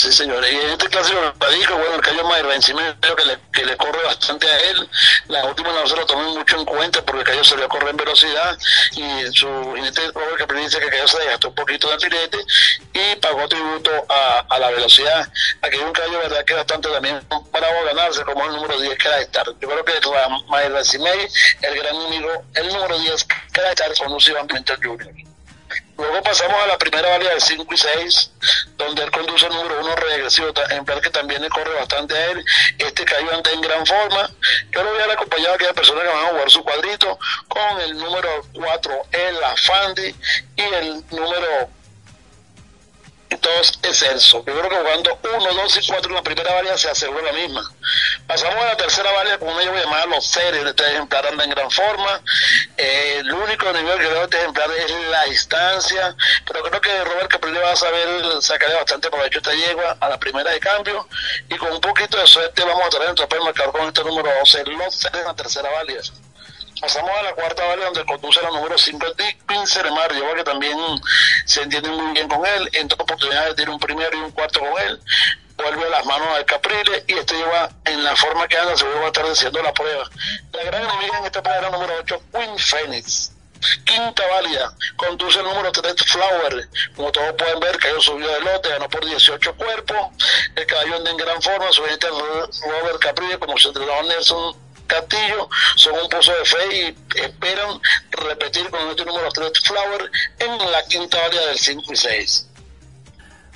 [0.06, 0.46] Sí, señor.
[0.46, 1.20] Y en este clásico
[1.58, 4.88] dijo, bueno, el Cayo Mayer vencimiento que le, que le corre bastante a él.
[5.30, 7.98] La última no se lo tomé mucho en cuenta porque Cayo se le corre en
[7.98, 8.56] velocidad
[8.92, 12.38] y su jinete Robert Capri dice que Cayo se desgastó un poquito del tirete
[12.94, 15.28] y pagó tributo a, a la velocidad.
[15.64, 17.20] Aquí hay un Cayo, verdad, que bastante también
[17.52, 19.46] para ganarse, como el número 10 que era estar.
[19.60, 19.94] Yo creo que
[20.50, 21.34] Mayer Vencimento,
[21.64, 25.35] el gran amigo, el número 10 que era estar con un Iván Jr.
[25.98, 28.32] Luego pasamos a la primera válida de 5 y 6,
[28.78, 32.44] donde él conduce el número 1 regresivo, ejemplar que también le corre bastante a él.
[32.78, 34.30] Este cayó anda en gran forma.
[34.72, 37.18] Yo lo voy a acompañar a aquellas personas que van a jugar su cuadrito
[37.48, 40.16] con el número 4, el Afandi,
[40.58, 41.70] y el número
[43.30, 44.44] dos excelso.
[44.46, 47.34] Yo creo que jugando 1, 2 y 4 en la primera válida se asegura la
[47.34, 47.72] misma.
[48.28, 51.26] Pasamos a la tercera válida una yo voy a llamar los seres de este ejemplar
[51.28, 52.22] anda en gran forma.
[52.78, 56.16] Eh, el único nivel que veo de este ejemplar es la distancia,
[56.46, 60.20] pero creo que Robert Caprile va a saber sacarle bastante provecho esta yegua a la
[60.20, 61.08] primera de cambio
[61.50, 64.64] y con un poquito de suerte vamos a traer el marcador con este número 12,
[64.66, 66.02] los seres en la tercera válida.
[66.82, 70.78] Pasamos a la cuarta vale donde conduce la número 5 Dick Pinceremar, lleva que también
[71.46, 74.60] se entiende muy bien con él, en dos oportunidades tiene un primero y un cuarto
[74.60, 75.00] con él,
[75.58, 78.86] vuelve a las manos al Caprile y este lleva en la forma que anda, se
[78.86, 80.10] va a estar diciendo la prueba.
[80.52, 83.32] La gran enemiga en esta prueba era número 8, Queen Phoenix.
[83.86, 86.70] Quinta válida, conduce el número 3 Flower.
[86.96, 89.98] Como todos pueden ver, cayó subió de lote, ganó por 18 cuerpos.
[90.56, 95.50] El caballo anda en gran forma, su gente Robert Caprile, como se entrenó Nelson Castillo
[95.76, 97.80] son un pozo de fe y esperan
[98.12, 102.48] repetir con este número 3 Flower en la quinta área del 5 y 6.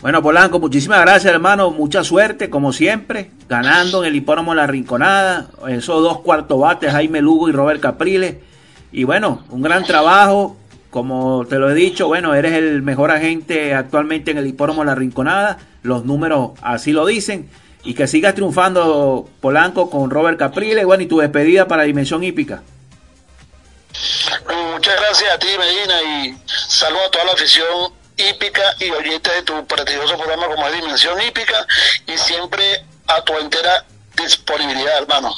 [0.01, 1.71] Bueno, Polanco, muchísimas gracias, hermano.
[1.71, 5.49] Mucha suerte, como siempre, ganando en el hipódromo La Rinconada.
[5.67, 8.37] Esos dos cuartos bates, Jaime Lugo y Robert Capriles.
[8.93, 10.55] Y bueno, un gran trabajo.
[10.89, 14.95] Como te lo he dicho, bueno, eres el mejor agente actualmente en el hipódromo La
[14.95, 15.59] Rinconada.
[15.83, 17.49] Los números así lo dicen
[17.89, 20.85] y que sigas triunfando Polanco con Robert Caprile.
[20.85, 22.61] Bueno, y tu despedida para Dimensión Hípica.
[24.73, 29.41] Muchas gracias a ti, Medina, y saludo a toda la afición hípica y oyentes de
[29.41, 31.65] tu prestigioso programa como es Dimensión Hípica
[32.05, 33.83] y siempre a tu entera
[34.15, 35.33] disponibilidad, hermano.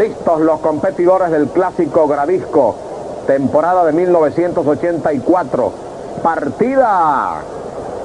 [0.00, 2.74] Listos los competidores del clásico Gradisco,
[3.26, 5.72] temporada de 1984.
[6.22, 7.42] Partida.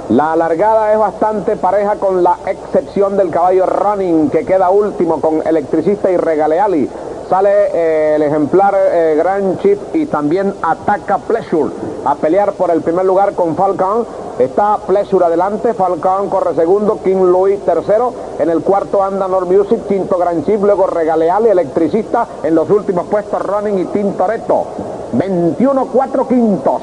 [0.10, 5.48] La alargada es bastante pareja con la excepción del caballo Running que queda último con
[5.48, 6.90] Electricista y Regaleali.
[7.30, 11.72] Sale eh, el ejemplar eh, Grand Chief y también ataca Pleasure
[12.06, 14.06] a pelear por el primer lugar con Falcon.
[14.38, 19.88] Está Pleasure adelante, Falcon corre segundo, King Louis tercero, en el cuarto anda Nord Music,
[19.88, 24.66] quinto Grand Chief, luego Regaleali, Electricista, en los últimos puestos Running y Tintoretto.
[25.14, 26.82] 21 4 quintos.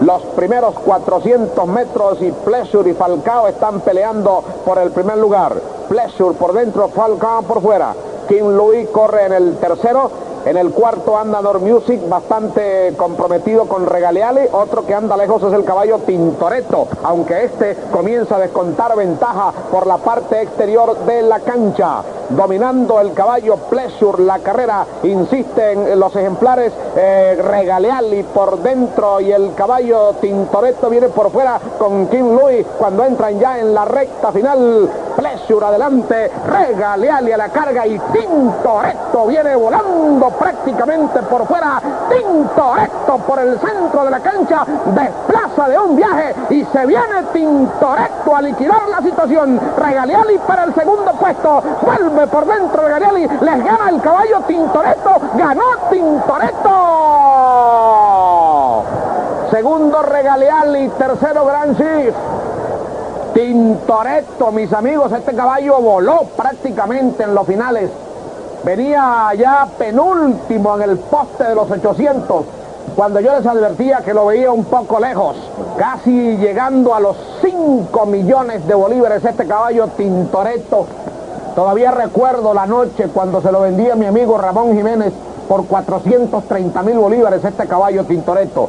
[0.00, 5.54] Los primeros 400 metros y Pleasure y Falcao están peleando por el primer lugar.
[5.88, 7.94] Pleasure por dentro, Falcao por fuera.
[8.28, 10.10] King Louis corre en el tercero
[10.46, 14.48] en el cuarto anda Nor Music, bastante comprometido con Regaleale.
[14.52, 19.88] Otro que anda lejos es el caballo Tintoretto, aunque este comienza a descontar ventaja por
[19.88, 22.04] la parte exterior de la cancha.
[22.28, 29.30] Dominando el caballo Pleasure, la carrera insiste en los ejemplares eh, Regaleali por dentro y
[29.30, 34.32] el caballo Tintoretto viene por fuera con King Louis cuando entran ya en la recta
[34.32, 34.90] final.
[35.16, 41.80] Pleasure adelante, Regaleali a la carga y Tintoretto viene volando prácticamente por fuera.
[42.10, 44.64] Tintoretto por el centro de la cancha.
[44.86, 49.60] Desplaza de un viaje y se viene Tintoretto a liquidar la situación.
[49.78, 51.62] Regaliali para el segundo puesto.
[52.26, 53.22] Por dentro Regaliali.
[53.22, 55.10] Les gana el caballo Tintoretto.
[55.34, 56.70] Ganó Tintoretto.
[59.50, 60.88] Segundo Regaliali.
[60.90, 62.14] Tercero Gran Chief.
[63.34, 67.90] Tintoretto, mis amigos, este caballo voló prácticamente en los finales
[68.66, 72.44] venía ya penúltimo en el poste de los 800,
[72.96, 75.36] cuando yo les advertía que lo veía un poco lejos,
[75.78, 80.86] casi llegando a los 5 millones de bolívares este caballo Tintoretto.
[81.56, 85.14] Todavía recuerdo la noche cuando se lo vendía mi amigo Ramón Jiménez
[85.48, 88.68] por 430 mil bolívares este caballo Tintoretto.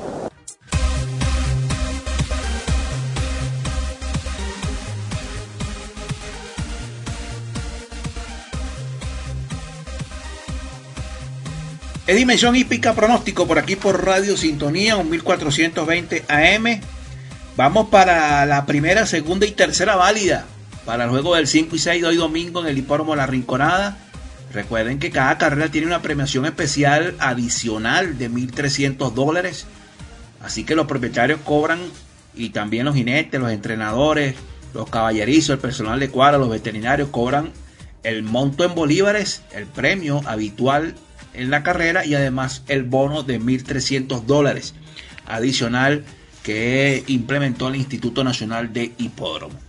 [12.07, 16.79] Es Dimensión Hípica Pronóstico por aquí por Radio Sintonía 1420 AM.
[17.57, 20.45] Vamos para la primera, segunda y tercera válida
[20.87, 23.97] para el juego del 5 y 6 de hoy domingo en el hipódromo La Rinconada.
[24.53, 29.67] Recuerden que cada carrera tiene una premiación especial adicional de 1.300 dólares.
[30.41, 31.79] Así que los propietarios cobran
[32.33, 34.35] y también los jinetes, los entrenadores,
[34.73, 37.51] los caballerizos, el personal de cuadra, los veterinarios cobran
[38.03, 40.95] el monto en bolívares, el premio habitual
[41.33, 44.73] en la carrera y además el bono de 1.300 dólares
[45.25, 46.05] adicional
[46.43, 49.66] que implementó el Instituto Nacional de Hipódromo.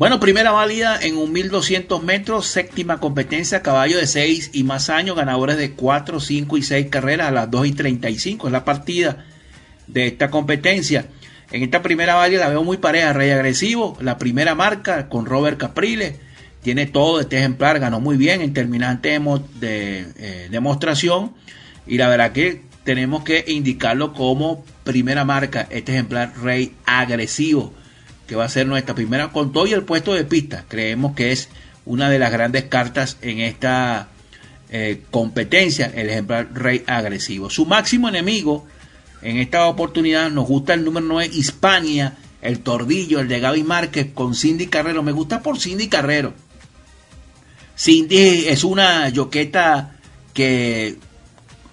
[0.00, 5.14] Bueno, primera válida en un 1200 metros, séptima competencia, caballo de 6 y más años,
[5.14, 8.46] ganadores de 4, 5 y 6 carreras a las 2 y 35.
[8.46, 9.26] Es la partida
[9.88, 11.04] de esta competencia.
[11.52, 15.58] En esta primera válida la veo muy pareja, rey agresivo, la primera marca con Robert
[15.58, 16.14] Capriles
[16.62, 19.20] tiene todo este ejemplar, ganó muy bien en terminante
[19.60, 21.34] de, eh, demostración
[21.86, 27.74] y la verdad que tenemos que indicarlo como primera marca, este ejemplar rey agresivo,
[28.30, 30.64] que va a ser nuestra primera con todo y el puesto de pista.
[30.68, 31.48] Creemos que es
[31.84, 34.06] una de las grandes cartas en esta
[34.70, 37.50] eh, competencia, el ejemplar rey agresivo.
[37.50, 38.68] Su máximo enemigo
[39.20, 44.12] en esta oportunidad nos gusta el número 9, Hispania, el tordillo, el de Gaby Márquez
[44.14, 45.02] con Cindy Carrero.
[45.02, 46.32] Me gusta por Cindy Carrero
[47.76, 49.96] Cindy es una yoqueta
[50.34, 50.98] que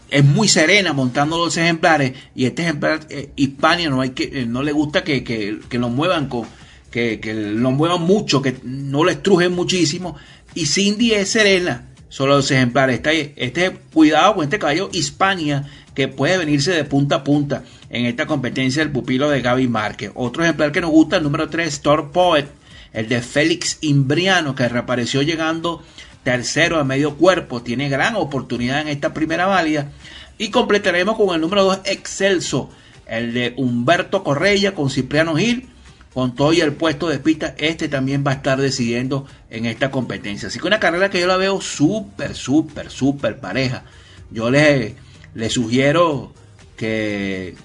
[0.10, 4.46] es muy serena montando los ejemplares y este ejemplar eh, Hispania no hay que eh,
[4.46, 6.46] no le gusta que, que, lo muevan con
[6.92, 10.16] que, que, lo muevan mucho que no lo estrujen muchísimo.
[10.56, 12.98] Y Cindy es serena solo los ejemplares.
[12.98, 18.06] Este, este cuidado con este caballo Hispania que puede venirse de punta a punta en
[18.06, 20.12] esta competencia del pupilo de Gaby Márquez.
[20.16, 22.48] Otro ejemplar que nos gusta el número 3 Store Poet
[22.94, 25.84] el de Félix Imbriano, que reapareció llegando
[26.28, 29.94] tercero a medio cuerpo, tiene gran oportunidad en esta primera válida.
[30.38, 32.70] Y completaremos con el número 2 Excelso,
[33.06, 35.70] el de Humberto Correia con Cipriano Gil,
[36.14, 39.90] con todo y el puesto de pista, este también va a estar decidiendo en esta
[39.90, 40.50] competencia.
[40.50, 43.86] Así que una carrera que yo la veo súper, súper, súper pareja.
[44.30, 44.96] Yo le,
[45.34, 46.34] le sugiero
[46.76, 47.56] que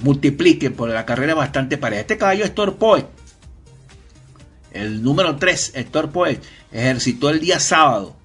[0.00, 2.02] multipliquen por la carrera bastante pareja.
[2.02, 3.06] Este caballo es Torpoe
[4.72, 6.40] el número 3, Héctor Poet,
[6.72, 8.16] ejercitó el día sábado.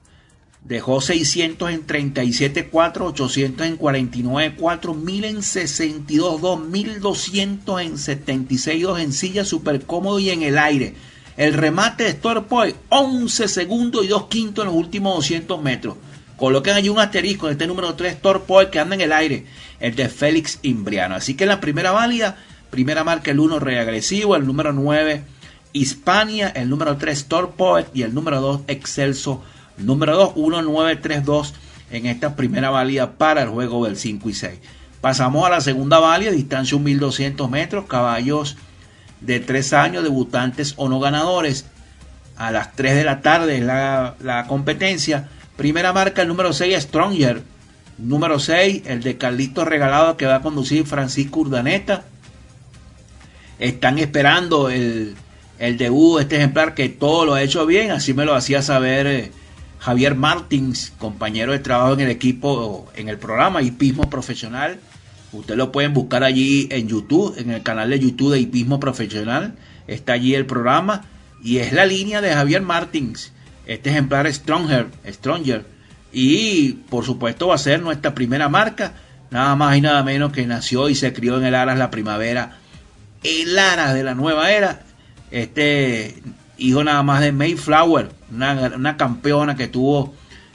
[0.63, 9.45] Dejó 600 en 37.4, 800 en 49.4, 1000 en 62.2, 1200 en 76.2 en silla,
[9.45, 10.95] súper cómodo y en el aire.
[11.37, 15.95] El remate de Point, 11 segundos y 2 quintos en los últimos 200 metros.
[16.35, 19.45] Coloquen allí un asterisco en este número 3 Point que anda en el aire,
[19.79, 21.15] el de Félix Imbriano.
[21.15, 22.37] Así que la primera válida,
[22.71, 25.23] primera marca el 1 reagresivo, el número 9
[25.77, 29.43] Hispania, el número 3 Point y el número 2 Excelso,
[29.77, 31.53] número 2 1932
[31.91, 34.59] en esta primera válida para el juego del 5 y 6.
[35.01, 38.57] Pasamos a la segunda válida, distancia 1200 metros, caballos
[39.21, 41.65] de 3 años, debutantes o no ganadores.
[42.35, 45.29] A las 3 de la tarde la, la competencia.
[45.55, 47.41] Primera marca, el número 6, Stronger.
[47.97, 52.03] Número 6, el de Carlito Regalado que va a conducir Francisco Urdaneta.
[53.57, 55.15] Están esperando el,
[55.59, 58.61] el debut de este ejemplar que todo lo ha hecho bien, así me lo hacía
[58.61, 59.31] saber eh,
[59.79, 64.79] Javier Martins, compañero de trabajo en el equipo, en el programa Hipismo Profesional.
[65.31, 69.55] Ustedes lo pueden buscar allí en YouTube, en el canal de YouTube de Hipismo Profesional.
[69.87, 71.05] Está allí el programa
[71.43, 73.31] y es la línea de Javier Martins.
[73.65, 75.65] Este ejemplar Stronger, Stronger.
[76.13, 78.93] Y por supuesto va a ser nuestra primera marca.
[79.29, 82.57] Nada más y nada menos que nació y se crió en el Aras la primavera.
[83.23, 84.86] El Aras de la nueva era.
[85.31, 86.21] Este
[86.57, 90.13] hijo nada más de Mayflower, una, campeona que tuvo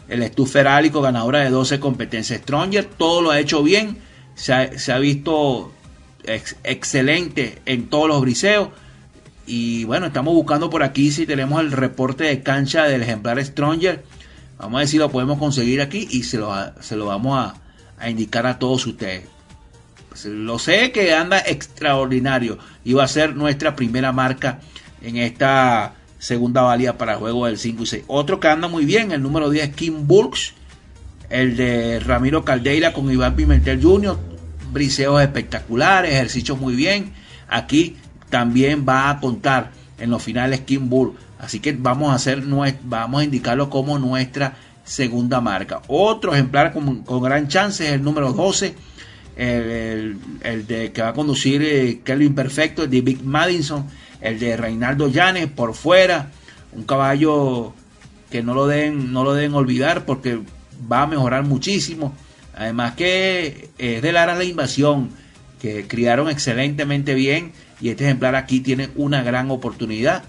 [0.08, 2.40] el estuferálico, ganadora de 12 competencias.
[2.40, 3.98] Stronger todo lo ha hecho bien,
[4.34, 5.72] se ha, visto
[6.64, 8.68] excelente en todos los briseos.
[9.46, 14.04] Y bueno, estamos buscando por aquí si tenemos el reporte de cancha del ejemplar Stronger.
[14.58, 17.54] Vamos a ver si lo podemos conseguir aquí y se lo, se lo vamos a,
[17.98, 19.24] a indicar a todos ustedes.
[20.12, 24.60] Pues, lo sé que anda extraordinario y va a ser nuestra primera marca
[25.00, 28.04] en esta segunda valía para juego del 5 y 6.
[28.08, 30.52] Otro que anda muy bien, el número 10, Kim Burks,
[31.30, 34.18] el de Ramiro Caldeira con Iván Pimentel Jr.,
[34.70, 37.14] briseos espectaculares, ejercicios muy bien.
[37.48, 37.96] Aquí
[38.28, 41.18] también va a contar en los finales Kim Burks.
[41.38, 42.42] Así que vamos a hacer
[42.82, 45.80] vamos a indicarlo como nuestra segunda marca.
[45.88, 48.74] Otro ejemplar con, gran chance es el número 12,
[49.36, 50.18] el,
[50.66, 53.86] de que va a conducir eh, Kelvin Perfecto, de Big Madison
[54.20, 56.30] el de Reinaldo Llanes por fuera,
[56.72, 57.74] un caballo
[58.30, 60.38] que no lo den, no lo deben olvidar porque
[60.90, 62.14] va a mejorar muchísimo.
[62.54, 65.10] Además que es de Lara la invasión,
[65.60, 70.22] que criaron excelentemente bien y este ejemplar aquí tiene una gran oportunidad.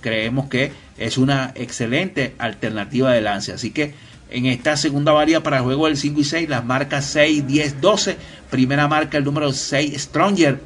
[0.00, 3.52] Creemos que es una excelente alternativa de lance.
[3.52, 3.94] Así que
[4.34, 7.80] en esta segunda varía para el juego del 5 y 6, las marcas 6, 10,
[7.80, 8.16] 12.
[8.50, 10.60] Primera marca el número 6, Stronger.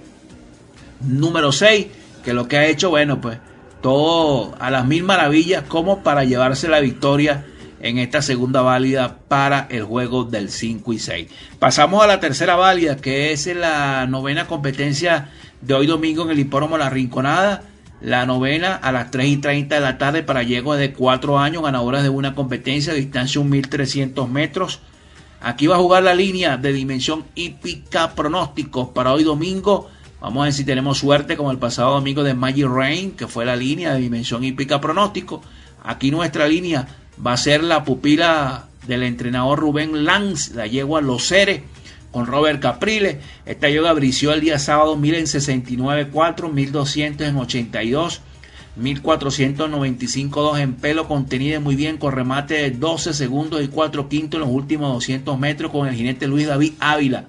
[1.01, 1.87] Número 6,
[2.25, 3.39] que lo que ha hecho, bueno, pues
[3.83, 7.45] todo a las mil maravillas como para llevarse la victoria
[7.81, 11.29] en esta segunda válida para el juego del 5 y 6.
[11.59, 15.29] Pasamos a la tercera válida, que es la novena competencia
[15.61, 17.65] de hoy domingo en el hipódromo La Rinconada.
[18.01, 21.63] La novena a las 3 y 30 de la tarde para yeguas de 4 años,
[21.63, 24.81] ganadoras de una competencia distancia 1300 metros.
[25.41, 29.89] Aquí va a jugar la línea de dimensión hípica pronósticos para hoy domingo
[30.21, 33.45] Vamos a ver si tenemos suerte como el pasado domingo de Magic Rain, que fue
[33.45, 35.43] la línea de dimensión hípica pronóstico.
[35.85, 36.89] Aquí nuestra línea
[37.25, 41.63] va a ser la pupila del entrenador Rubén Lanz, la yegua Los Ceres,
[42.11, 43.21] con Robert Caprile.
[43.47, 48.21] Esta yoga brició el día sábado 1000 en 69.4, 1200 en 82,
[48.77, 54.39] 1495 2 en pelo, contenida muy bien con remate de 12 segundos y 4 quintos
[54.39, 57.25] en los últimos 200 metros con el jinete Luis David Ávila,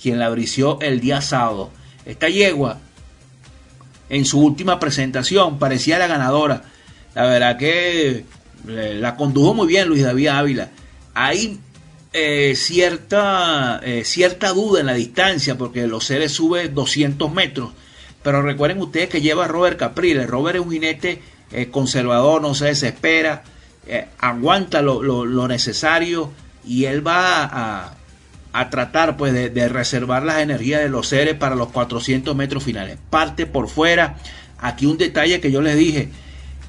[0.00, 1.70] quien la brició el día sábado.
[2.04, 2.78] Esta yegua,
[4.08, 6.62] en su última presentación, parecía la ganadora.
[7.14, 8.24] La verdad que
[8.68, 10.68] eh, la condujo muy bien Luis David Ávila.
[11.14, 11.58] Hay
[12.12, 17.72] eh, cierta, eh, cierta duda en la distancia porque los seres sube 200 metros.
[18.22, 20.26] Pero recuerden ustedes que lleva a Robert Capriles.
[20.26, 21.22] Robert es un jinete
[21.70, 23.44] conservador, no se desespera,
[24.18, 26.32] aguanta lo, lo, necesario
[26.66, 27.96] y él va a,
[28.56, 32.98] a tratar pues de, reservar las energías de los seres para los 400 metros finales.
[33.10, 34.16] Parte por fuera.
[34.58, 36.08] Aquí un detalle que yo les dije,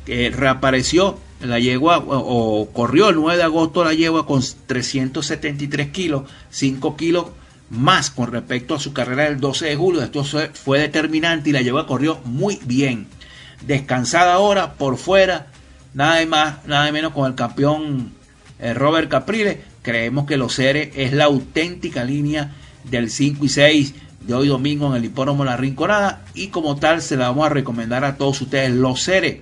[0.05, 6.23] que reapareció la yegua o, corrió el 9 de agosto la yegua con 373 kilos,
[6.49, 7.27] 5 kilos
[7.69, 10.01] más con respecto a su carrera del 12 de julio.
[10.01, 10.23] Esto
[10.53, 13.07] fue determinante y la yegua corrió muy bien.
[13.65, 15.47] Descansada ahora por fuera,
[15.93, 18.11] nada más, nada menos con el campeón
[18.59, 19.57] eh, Robert Capriles
[19.87, 22.51] Creemos que los seres es la auténtica línea
[22.91, 27.01] del 5 y 6 de hoy domingo en el hipódromo La Rinconada y como tal
[27.01, 29.37] se la vamos a recomendar a todos ustedes los seres,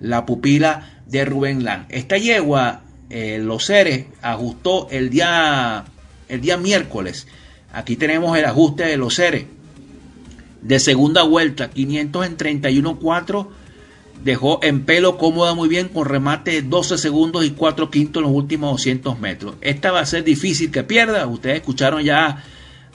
[0.00, 1.86] la pupila de Rubén Lang.
[1.88, 5.84] Esta yegua, eh, los seres, ajustó el día,
[6.28, 7.26] el día miércoles.
[7.72, 9.46] Aquí tenemos el ajuste de los seres.
[10.62, 13.48] De segunda vuelta, 500 en 31.4
[14.24, 18.36] dejó en pelo cómoda muy bien con remate 12 segundos y 4 quintos en los
[18.36, 19.54] últimos 200 metros.
[19.60, 21.26] Esta va a ser difícil que pierda.
[21.26, 22.42] Ustedes escucharon ya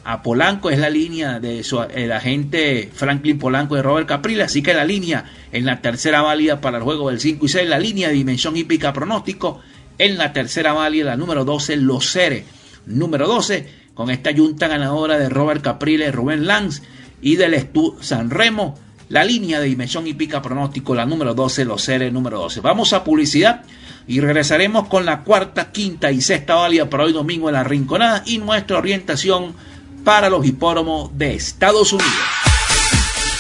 [0.10, 4.64] a Polanco, es la línea de su, el agente Franklin Polanco de Robert Capril, así
[4.64, 7.78] que la línea en la tercera válida para el juego del 5 y 6, la
[7.78, 9.60] línea de dimensión hípica pronóstico,
[10.00, 12.44] en la tercera válida la número 12, Los Cere,
[12.88, 16.82] número 12, con esta junta ganadora de Robert Capriles, Rubén Lanz
[17.22, 18.80] y del Estu San Remo,
[19.10, 22.62] la línea de dimensión hípica pronóstico, la número 12, Los Cere, número 12.
[22.62, 23.62] Vamos a publicidad
[24.08, 28.24] y regresaremos con la cuarta, quinta y sexta válida para hoy domingo en la Rinconada
[28.26, 29.54] y nuestra orientación
[30.04, 32.14] para los hipódromos de Estados Unidos.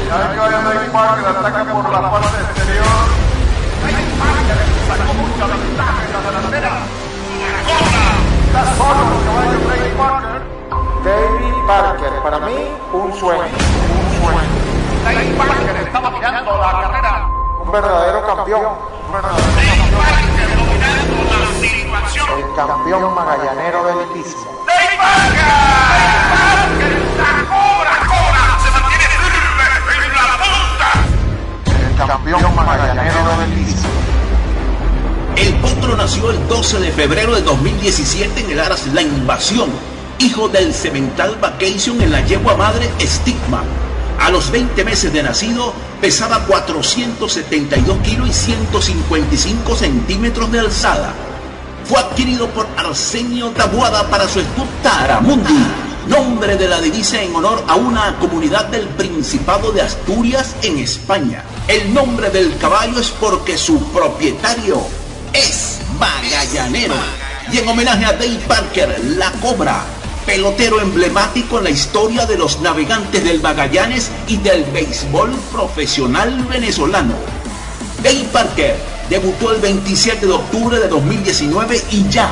[0.08, 2.86] Ya que vaya Dave Parker ataca por la parte exterior.
[3.84, 6.72] Dave Parker sacó mucha ventaja en la delantera.
[8.48, 10.42] Está solo el caballo Dave Parker.
[11.04, 12.58] David Parker, para mí,
[12.94, 13.44] un sueño.
[13.44, 14.68] Un sueño.
[15.38, 17.28] Parker estaba mirando la carrera.
[17.60, 18.66] Un verdadero campeón.
[19.08, 22.40] Un verdadero Dave Parker dominando la situación.
[22.40, 24.48] El campeón magallanero del Parker.
[24.66, 25.87] Dave Parker.
[32.06, 33.78] Campeón magallanero del.
[35.38, 39.70] El potro nació el 12 de febrero de 2017 en el Aras La Invasión,
[40.20, 43.64] hijo del Cemental Vacation en la yegua madre Stigma.
[44.20, 51.14] A los 20 meses de nacido pesaba 472 kilos y 155 centímetros de alzada.
[51.86, 55.66] Fue adquirido por Arsenio Tabuada para su Stud Taramundi,
[56.10, 61.44] nombre de la divisa en honor a una comunidad del Principado de Asturias en España.
[61.68, 64.82] El nombre del caballo es porque su propietario
[65.34, 66.96] es Magallanero.
[67.52, 69.84] Y en homenaje a Dave Parker, La Cobra,
[70.26, 77.16] pelotero emblemático en la historia de los navegantes del Magallanes y del béisbol profesional venezolano.
[78.04, 78.76] Dave Parker
[79.10, 82.32] debutó el 27 de octubre de 2019 y ya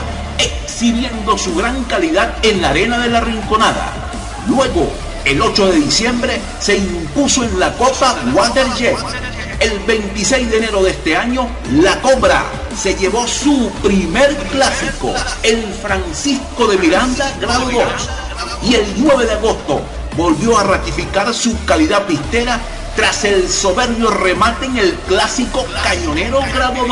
[0.75, 3.93] exhibiendo su gran calidad en la arena de la Rinconada.
[4.45, 4.91] Luego,
[5.23, 8.97] el 8 de diciembre, se impuso en la Copa Waterjet.
[9.61, 12.43] El 26 de enero de este año, La Cobra
[12.77, 15.13] se llevó su primer clásico,
[15.43, 17.83] el Francisco de Miranda Grado 2.
[18.63, 19.81] Y el 9 de agosto
[20.17, 22.59] volvió a ratificar su calidad pistera
[22.95, 26.89] tras el soberbio remate en el clásico Cañonero Grado 2.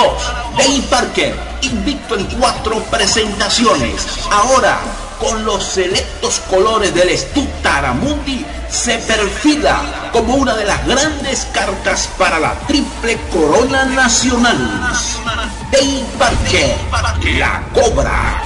[0.58, 4.06] Dave Parker, invicto en cuatro presentaciones.
[4.32, 4.80] Ahora,
[5.20, 7.10] con los selectos colores del
[7.62, 14.92] Taramundi, se perfila como una de las grandes cartas para la triple corona nacional.
[15.72, 16.76] Dave Parker,
[17.38, 18.44] la cobra.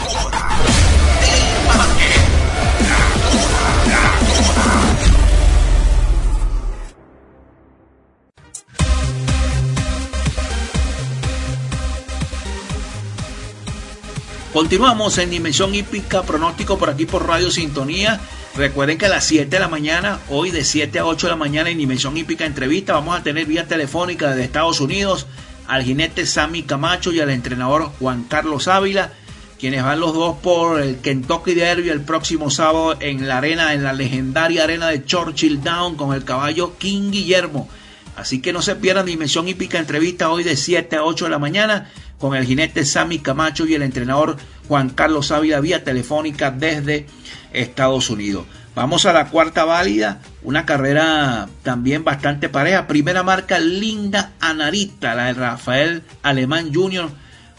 [14.57, 18.19] Continuamos en Dimensión Hípica, pronóstico por aquí por Radio Sintonía.
[18.55, 21.37] Recuerden que a las 7 de la mañana, hoy de 7 a 8 de la
[21.37, 25.27] mañana en Dimensión Hípica Entrevista, vamos a tener vía telefónica desde Estados Unidos
[25.67, 29.13] al jinete Sammy Camacho y al entrenador Juan Carlos Ávila,
[29.59, 33.83] quienes van los dos por el Kentucky Derby el próximo sábado en la arena, en
[33.83, 37.69] la legendaria arena de Churchill Down con el caballo King Guillermo.
[38.15, 41.37] Así que no se pierdan Dimensión Hípica Entrevista hoy de 7 a 8 de la
[41.37, 44.37] mañana con el jinete Sammy Camacho y el entrenador
[44.67, 47.05] Juan Carlos Ávila vía telefónica desde
[47.53, 48.45] Estados Unidos.
[48.75, 52.85] Vamos a la cuarta válida, una carrera también bastante pareja.
[52.85, 57.09] Primera marca Linda Anarita, la de Rafael Alemán Jr.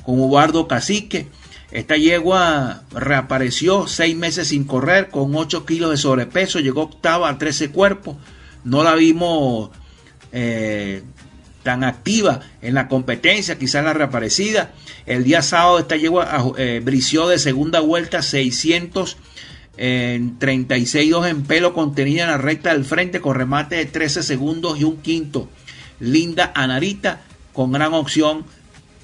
[0.05, 1.29] con Eduardo Cacique.
[1.73, 7.37] Esta yegua reapareció seis meses sin correr con 8 kilos de sobrepeso, llegó octava a
[7.37, 8.17] 13 cuerpos.
[8.65, 9.71] No la vimos
[10.33, 11.03] eh,
[11.63, 14.73] tan activa en la competencia, quizás la reaparecida.
[15.07, 19.17] El día sábado esta yegua eh, brició de segunda vuelta 600
[19.77, 24.79] en 36-2 en pelo contenida en la recta del frente con remate de 13 segundos
[24.81, 25.49] y un quinto.
[26.01, 28.45] Linda Anarita con gran opción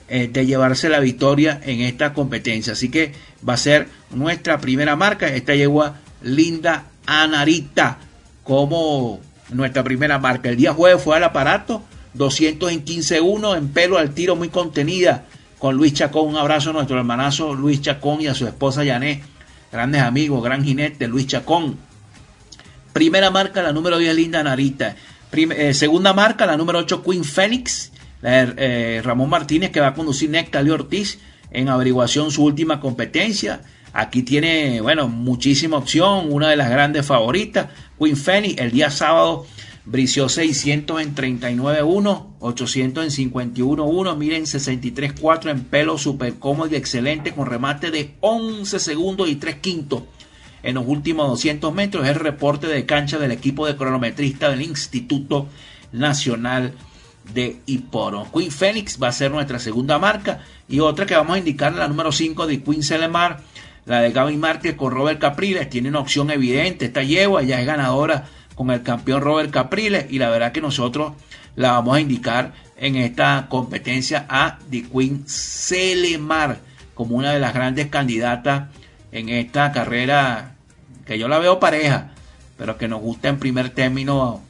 [0.08, 2.74] eh, de llevarse la victoria en esta competencia.
[2.74, 3.12] Así que
[3.46, 5.28] va a ser nuestra primera marca.
[5.28, 7.98] Esta yegua Linda Anarita
[8.42, 10.48] como nuestra primera marca.
[10.50, 11.82] El día jueves fue al aparato
[12.14, 15.26] 200 en 15-1 en pelo al tiro muy contenida
[15.58, 16.28] con Luis Chacón.
[16.28, 19.22] Un abrazo a nuestro hermanazo Luis Chacón y a su esposa Yané
[19.74, 21.76] grandes amigos, gran jinete, Luis Chacón.
[22.92, 24.94] Primera marca, la número 10, Linda Narita.
[25.32, 27.90] Eh, segunda marca, la número 8, Queen Phoenix.
[28.22, 31.18] Eh, Ramón Martínez, que va a conducir Nectalio Ortiz
[31.50, 33.62] en averiguación su última competencia.
[33.92, 37.66] Aquí tiene, bueno, muchísima opción, una de las grandes favoritas.
[37.98, 39.44] Queen Phoenix, el día sábado
[39.86, 47.32] Brició 600 en 39.1, 800 en 51.1, miren 63.4 en pelo super cómodo y excelente
[47.32, 50.04] con remate de 11 segundos y 3 quintos.
[50.62, 55.48] En los últimos 200 metros el reporte de cancha del equipo de cronometrista del Instituto
[55.92, 56.72] Nacional
[57.34, 58.26] de Hiporo.
[58.32, 61.88] Queen Phoenix va a ser nuestra segunda marca y otra que vamos a indicar la
[61.88, 63.42] número 5 de Queen Selemar,
[63.84, 67.66] la de Gavin Márquez con Robert Capriles, tiene una opción evidente, esta yegua ya es
[67.66, 68.24] ganadora
[68.54, 71.12] con el campeón Robert Capriles y la verdad que nosotros
[71.56, 76.58] la vamos a indicar en esta competencia a The Queen Selemar
[76.94, 78.68] como una de las grandes candidatas
[79.12, 80.54] en esta carrera
[81.06, 82.12] que yo la veo pareja,
[82.56, 84.42] pero que nos gusta en primer término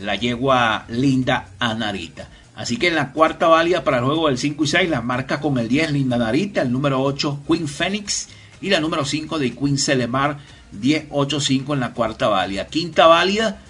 [0.00, 2.28] la yegua linda Anarita.
[2.54, 5.40] Así que en la cuarta válida para el juego del 5 y 6, la marca
[5.40, 8.28] con el 10 Linda Narita, el número 8 Queen Phoenix
[8.60, 10.38] y la número 5 de Queen Selemar
[10.80, 12.66] 10.85 en la cuarta válida.
[12.66, 13.60] Quinta válida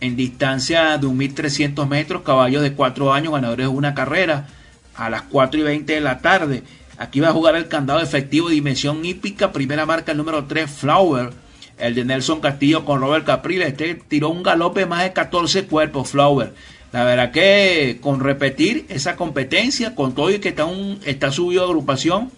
[0.00, 4.48] en distancia de 1.300 metros, caballos de 4 años, ganadores de una carrera,
[4.96, 6.64] a las 4 y 20 de la tarde.
[6.98, 11.30] Aquí va a jugar el candado efectivo dimensión hípica, primera marca el número 3, Flower,
[11.78, 13.68] el de Nelson Castillo con Robert Capriles.
[13.68, 16.52] Este tiró un galope más de 14 cuerpos, Flower.
[16.92, 21.62] La verdad que con repetir esa competencia, con todo y que está, un, está subido
[21.62, 22.30] de agrupación,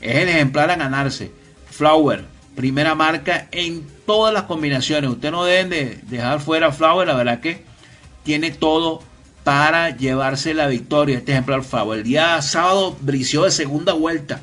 [0.00, 1.30] es el ejemplar a ganarse.
[1.70, 5.10] Flower, primera marca en todas las combinaciones.
[5.10, 7.64] Usted no deben de dejar fuera Flower, la verdad que
[8.24, 9.02] tiene todo
[9.44, 11.18] para llevarse la victoria.
[11.18, 11.98] Este ejemplar Flower.
[11.98, 14.40] El día sábado brició de segunda vuelta.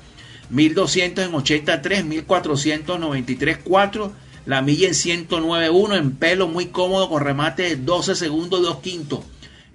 [0.49, 4.11] 1200 en 83, 1493 4,
[4.45, 8.77] la milla en 109.1 en pelo muy cómodo con remate de 12 segundos y 2
[8.79, 9.19] quintos.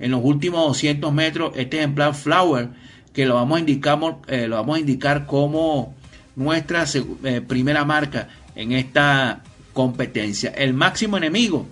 [0.00, 2.70] En los últimos 200 metros este ejemplar Flower
[3.12, 5.94] que lo vamos a indicar, eh, lo vamos a indicar como
[6.36, 6.84] nuestra
[7.24, 10.50] eh, primera marca en esta competencia.
[10.50, 11.66] El máximo enemigo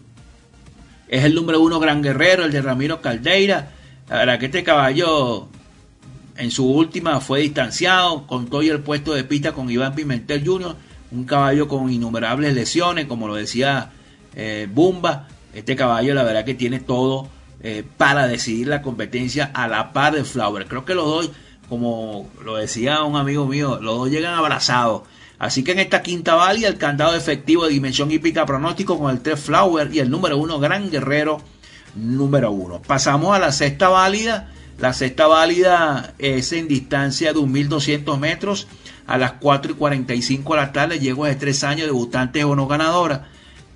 [1.08, 3.70] es el número uno Gran Guerrero, el de Ramiro Caldeira.
[4.08, 5.48] La verdad que este caballo
[6.36, 10.74] en su última fue distanciado, con todo el puesto de pista con Iván Pimentel Jr.,
[11.10, 13.90] un caballo con innumerables lesiones, como lo decía
[14.34, 15.28] eh, Bumba.
[15.52, 17.28] Este caballo la verdad que tiene todo
[17.62, 20.66] eh, para decidir la competencia a la par de Flower.
[20.66, 21.30] Creo que los dos
[21.72, 25.04] como lo decía un amigo mío, los dos llegan abrazados.
[25.38, 29.22] Así que en esta quinta válida, el candado efectivo de dimensión hípica pronóstico con el
[29.22, 31.40] 3 Flower y el número 1 Gran Guerrero
[31.94, 32.82] número 1.
[32.82, 34.50] Pasamos a la sexta válida.
[34.78, 38.66] La sexta válida es en distancia de 1.200 metros
[39.06, 41.00] a las 4 y 45 de la tarde.
[41.00, 43.28] Llego de 3 años, debutante o no ganadora.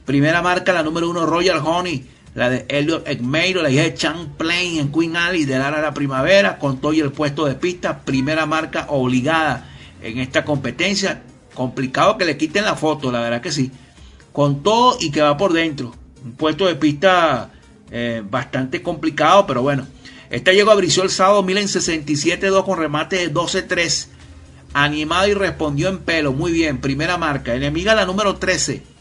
[0.04, 2.04] Primera marca, la número 1 Royal Honey
[2.36, 6.78] la de Elliot Egmeiro, la hija de Champlain en Queen Alley de la Primavera, con
[6.82, 9.70] todo y el puesto de pista, primera marca obligada
[10.02, 11.22] en esta competencia.
[11.54, 13.72] Complicado que le quiten la foto, la verdad que sí.
[14.32, 15.94] Con todo y que va por dentro.
[16.22, 17.52] Un puesto de pista
[17.90, 19.86] eh, bastante complicado, pero bueno.
[20.28, 24.08] Esta llegó a Bricio el sábado 67-2 con remate de 12-3.
[24.74, 26.34] Animado y respondió en pelo.
[26.34, 27.54] Muy bien, primera marca.
[27.54, 28.95] Enemiga la número 13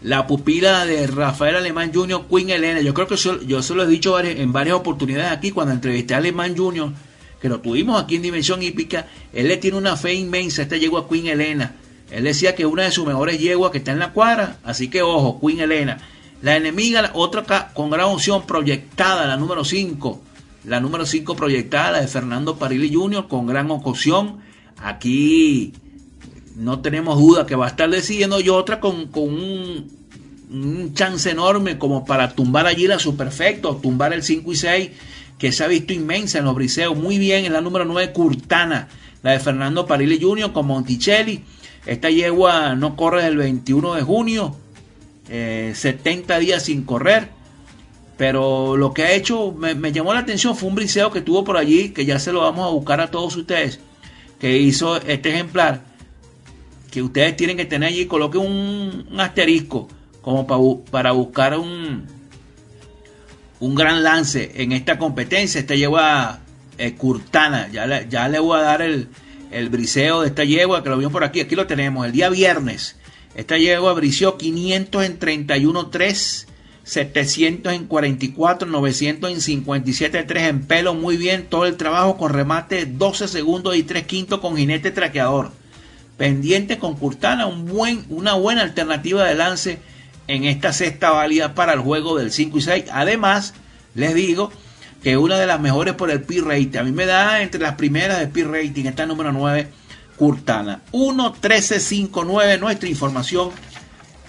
[0.00, 2.80] la pupila de Rafael Alemán Jr., Queen Elena.
[2.80, 6.18] Yo creo que yo se lo he dicho en varias oportunidades aquí cuando entrevisté a
[6.18, 6.92] Alemán Jr.,
[7.40, 9.06] que lo tuvimos aquí en Dimensión Hípica.
[9.32, 10.62] Él le tiene una fe inmensa.
[10.62, 11.76] Esta yegua Queen Elena.
[12.10, 14.56] Él decía que una de sus mejores yeguas que está en la cuadra.
[14.64, 15.98] Así que ojo, Queen Elena.
[16.42, 20.22] La enemiga, la otra con gran opción proyectada, la número 5.
[20.64, 24.38] La número 5 proyectada, la de Fernando Parilli Jr., con gran ocasión.
[24.76, 25.72] Aquí
[26.58, 29.98] no tenemos duda que va a estar decidiendo y otra con, un,
[30.94, 34.90] chance enorme como para tumbar allí la superfecto, tumbar el 5 y 6
[35.38, 36.96] que se ha visto inmensa en los briseos.
[36.96, 38.88] Muy bien en la número 9 Curtana,
[39.22, 40.52] la de Fernando Parile Jr.
[40.52, 41.44] con Monticelli.
[41.86, 44.56] Esta yegua no corre del 21 de junio,
[45.28, 47.28] 70 eh, días sin correr.
[48.16, 51.44] Pero lo que ha hecho, me, me, llamó la atención, fue un briseo que tuvo
[51.44, 53.78] por allí, que ya se lo vamos a buscar a todos ustedes,
[54.40, 55.87] que hizo este ejemplar
[56.90, 59.88] que ustedes tienen que tener allí, coloquen un, asterisco
[60.22, 60.46] como
[60.90, 62.06] para, buscar un,
[63.60, 65.60] un gran lance en esta competencia.
[65.60, 66.40] Esta yegua
[66.78, 69.08] eh, Curtana, ya le, ya le voy a dar el,
[69.50, 71.40] el briseo de esta yegua que lo vio por aquí.
[71.40, 72.96] Aquí lo tenemos, el día viernes.
[73.34, 76.46] Esta yegua briseó 500 en 31.3,
[76.84, 80.94] 700 en 44, 900 en 57 3 en pelo.
[80.94, 85.52] Muy bien, todo el trabajo con remate 12 segundos y 3 quintos con jinete traqueador.
[86.18, 89.78] Pendiente con Curtana, un buen, una buena alternativa de lance
[90.26, 92.84] en esta sexta válida para el juego del 5 y 6.
[92.92, 93.54] Además,
[93.94, 94.52] les digo
[95.02, 96.78] que una de las mejores por el P-Rating.
[96.78, 99.68] A mí me da entre las primeras de P-Rating, esta número 9,
[100.16, 100.82] Curtana.
[100.92, 103.50] 1-13-5-9, nuestra información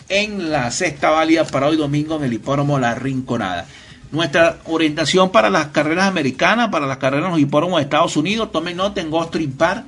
[0.07, 3.65] en la sexta válida para hoy domingo en el hipódromo La Rinconada.
[4.11, 8.51] Nuestra orientación para las carreras americanas, para las carreras en los hipódromos de Estados Unidos,
[8.51, 9.85] tomen nota en Gostring Park.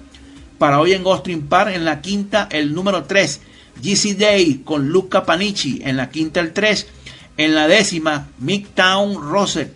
[0.61, 3.41] Para hoy en Gostring Park, en la quinta, el número 3,
[3.81, 5.81] GC Day con Luca Panici.
[5.83, 6.85] En la quinta, el 3.
[7.37, 9.75] En la décima, Midtown Rosette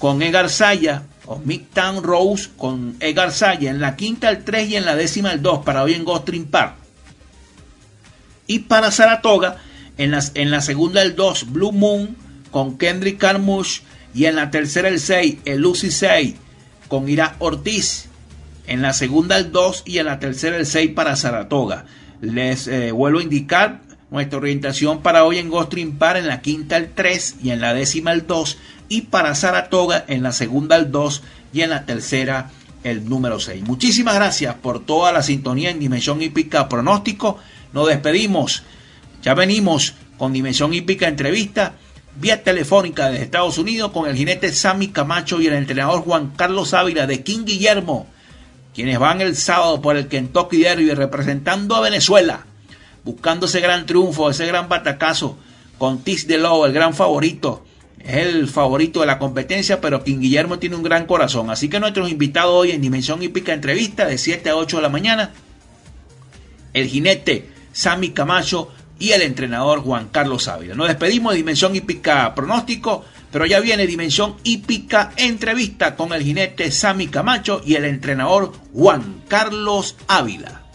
[0.00, 3.70] con Egar Saya, o Midtown Rose con Egar Saya.
[3.70, 5.64] En la quinta, el 3 y en la décima, el 2.
[5.64, 6.74] Para hoy en Gostring Park.
[8.48, 9.58] Y para Saratoga,
[9.96, 12.16] en la, en la segunda el 2, Blue Moon
[12.50, 13.82] con Kendrick Carmush.
[14.12, 16.34] Y en la tercera el 6, el Lucy 6
[16.88, 18.08] con Ira Ortiz.
[18.66, 21.86] En la segunda el 2 y en la tercera el 6 para Saratoga.
[22.20, 26.76] Les eh, vuelvo a indicar nuestra orientación para hoy en Gostring Par en la quinta
[26.76, 28.58] el 3 y en la décima el 2
[28.88, 32.50] y para Saratoga en la segunda el 2 y en la tercera
[32.84, 33.64] el número 6.
[33.64, 37.38] Muchísimas gracias por toda la sintonía en Dimensión Hípica Pronóstico.
[37.72, 38.62] Nos despedimos
[39.26, 41.74] ya venimos con Dimensión Hípica Entrevista
[42.14, 46.74] vía telefónica desde Estados Unidos con el jinete Sammy Camacho y el entrenador Juan Carlos
[46.74, 48.06] Ávila de King Guillermo,
[48.76, 52.44] quienes van el sábado por el Kentucky Derby representando a Venezuela,
[53.04, 55.38] buscando ese gran triunfo, ese gran batacazo
[55.78, 57.64] con Tis de Lowe, el gran favorito.
[57.98, 61.48] Es el favorito de la competencia, pero King Guillermo tiene un gran corazón.
[61.48, 64.90] Así que nuestros invitados hoy en Dimensión Hípica Entrevista de 7 a 8 de la
[64.90, 65.30] mañana,
[66.74, 70.74] el jinete Sammy Camacho y el entrenador Juan Carlos Ávila.
[70.74, 76.70] Nos despedimos de Dimensión Hípica Pronóstico, pero ya viene Dimensión Hípica Entrevista con el jinete
[76.70, 80.65] Sammy Camacho y el entrenador Juan Carlos Ávila.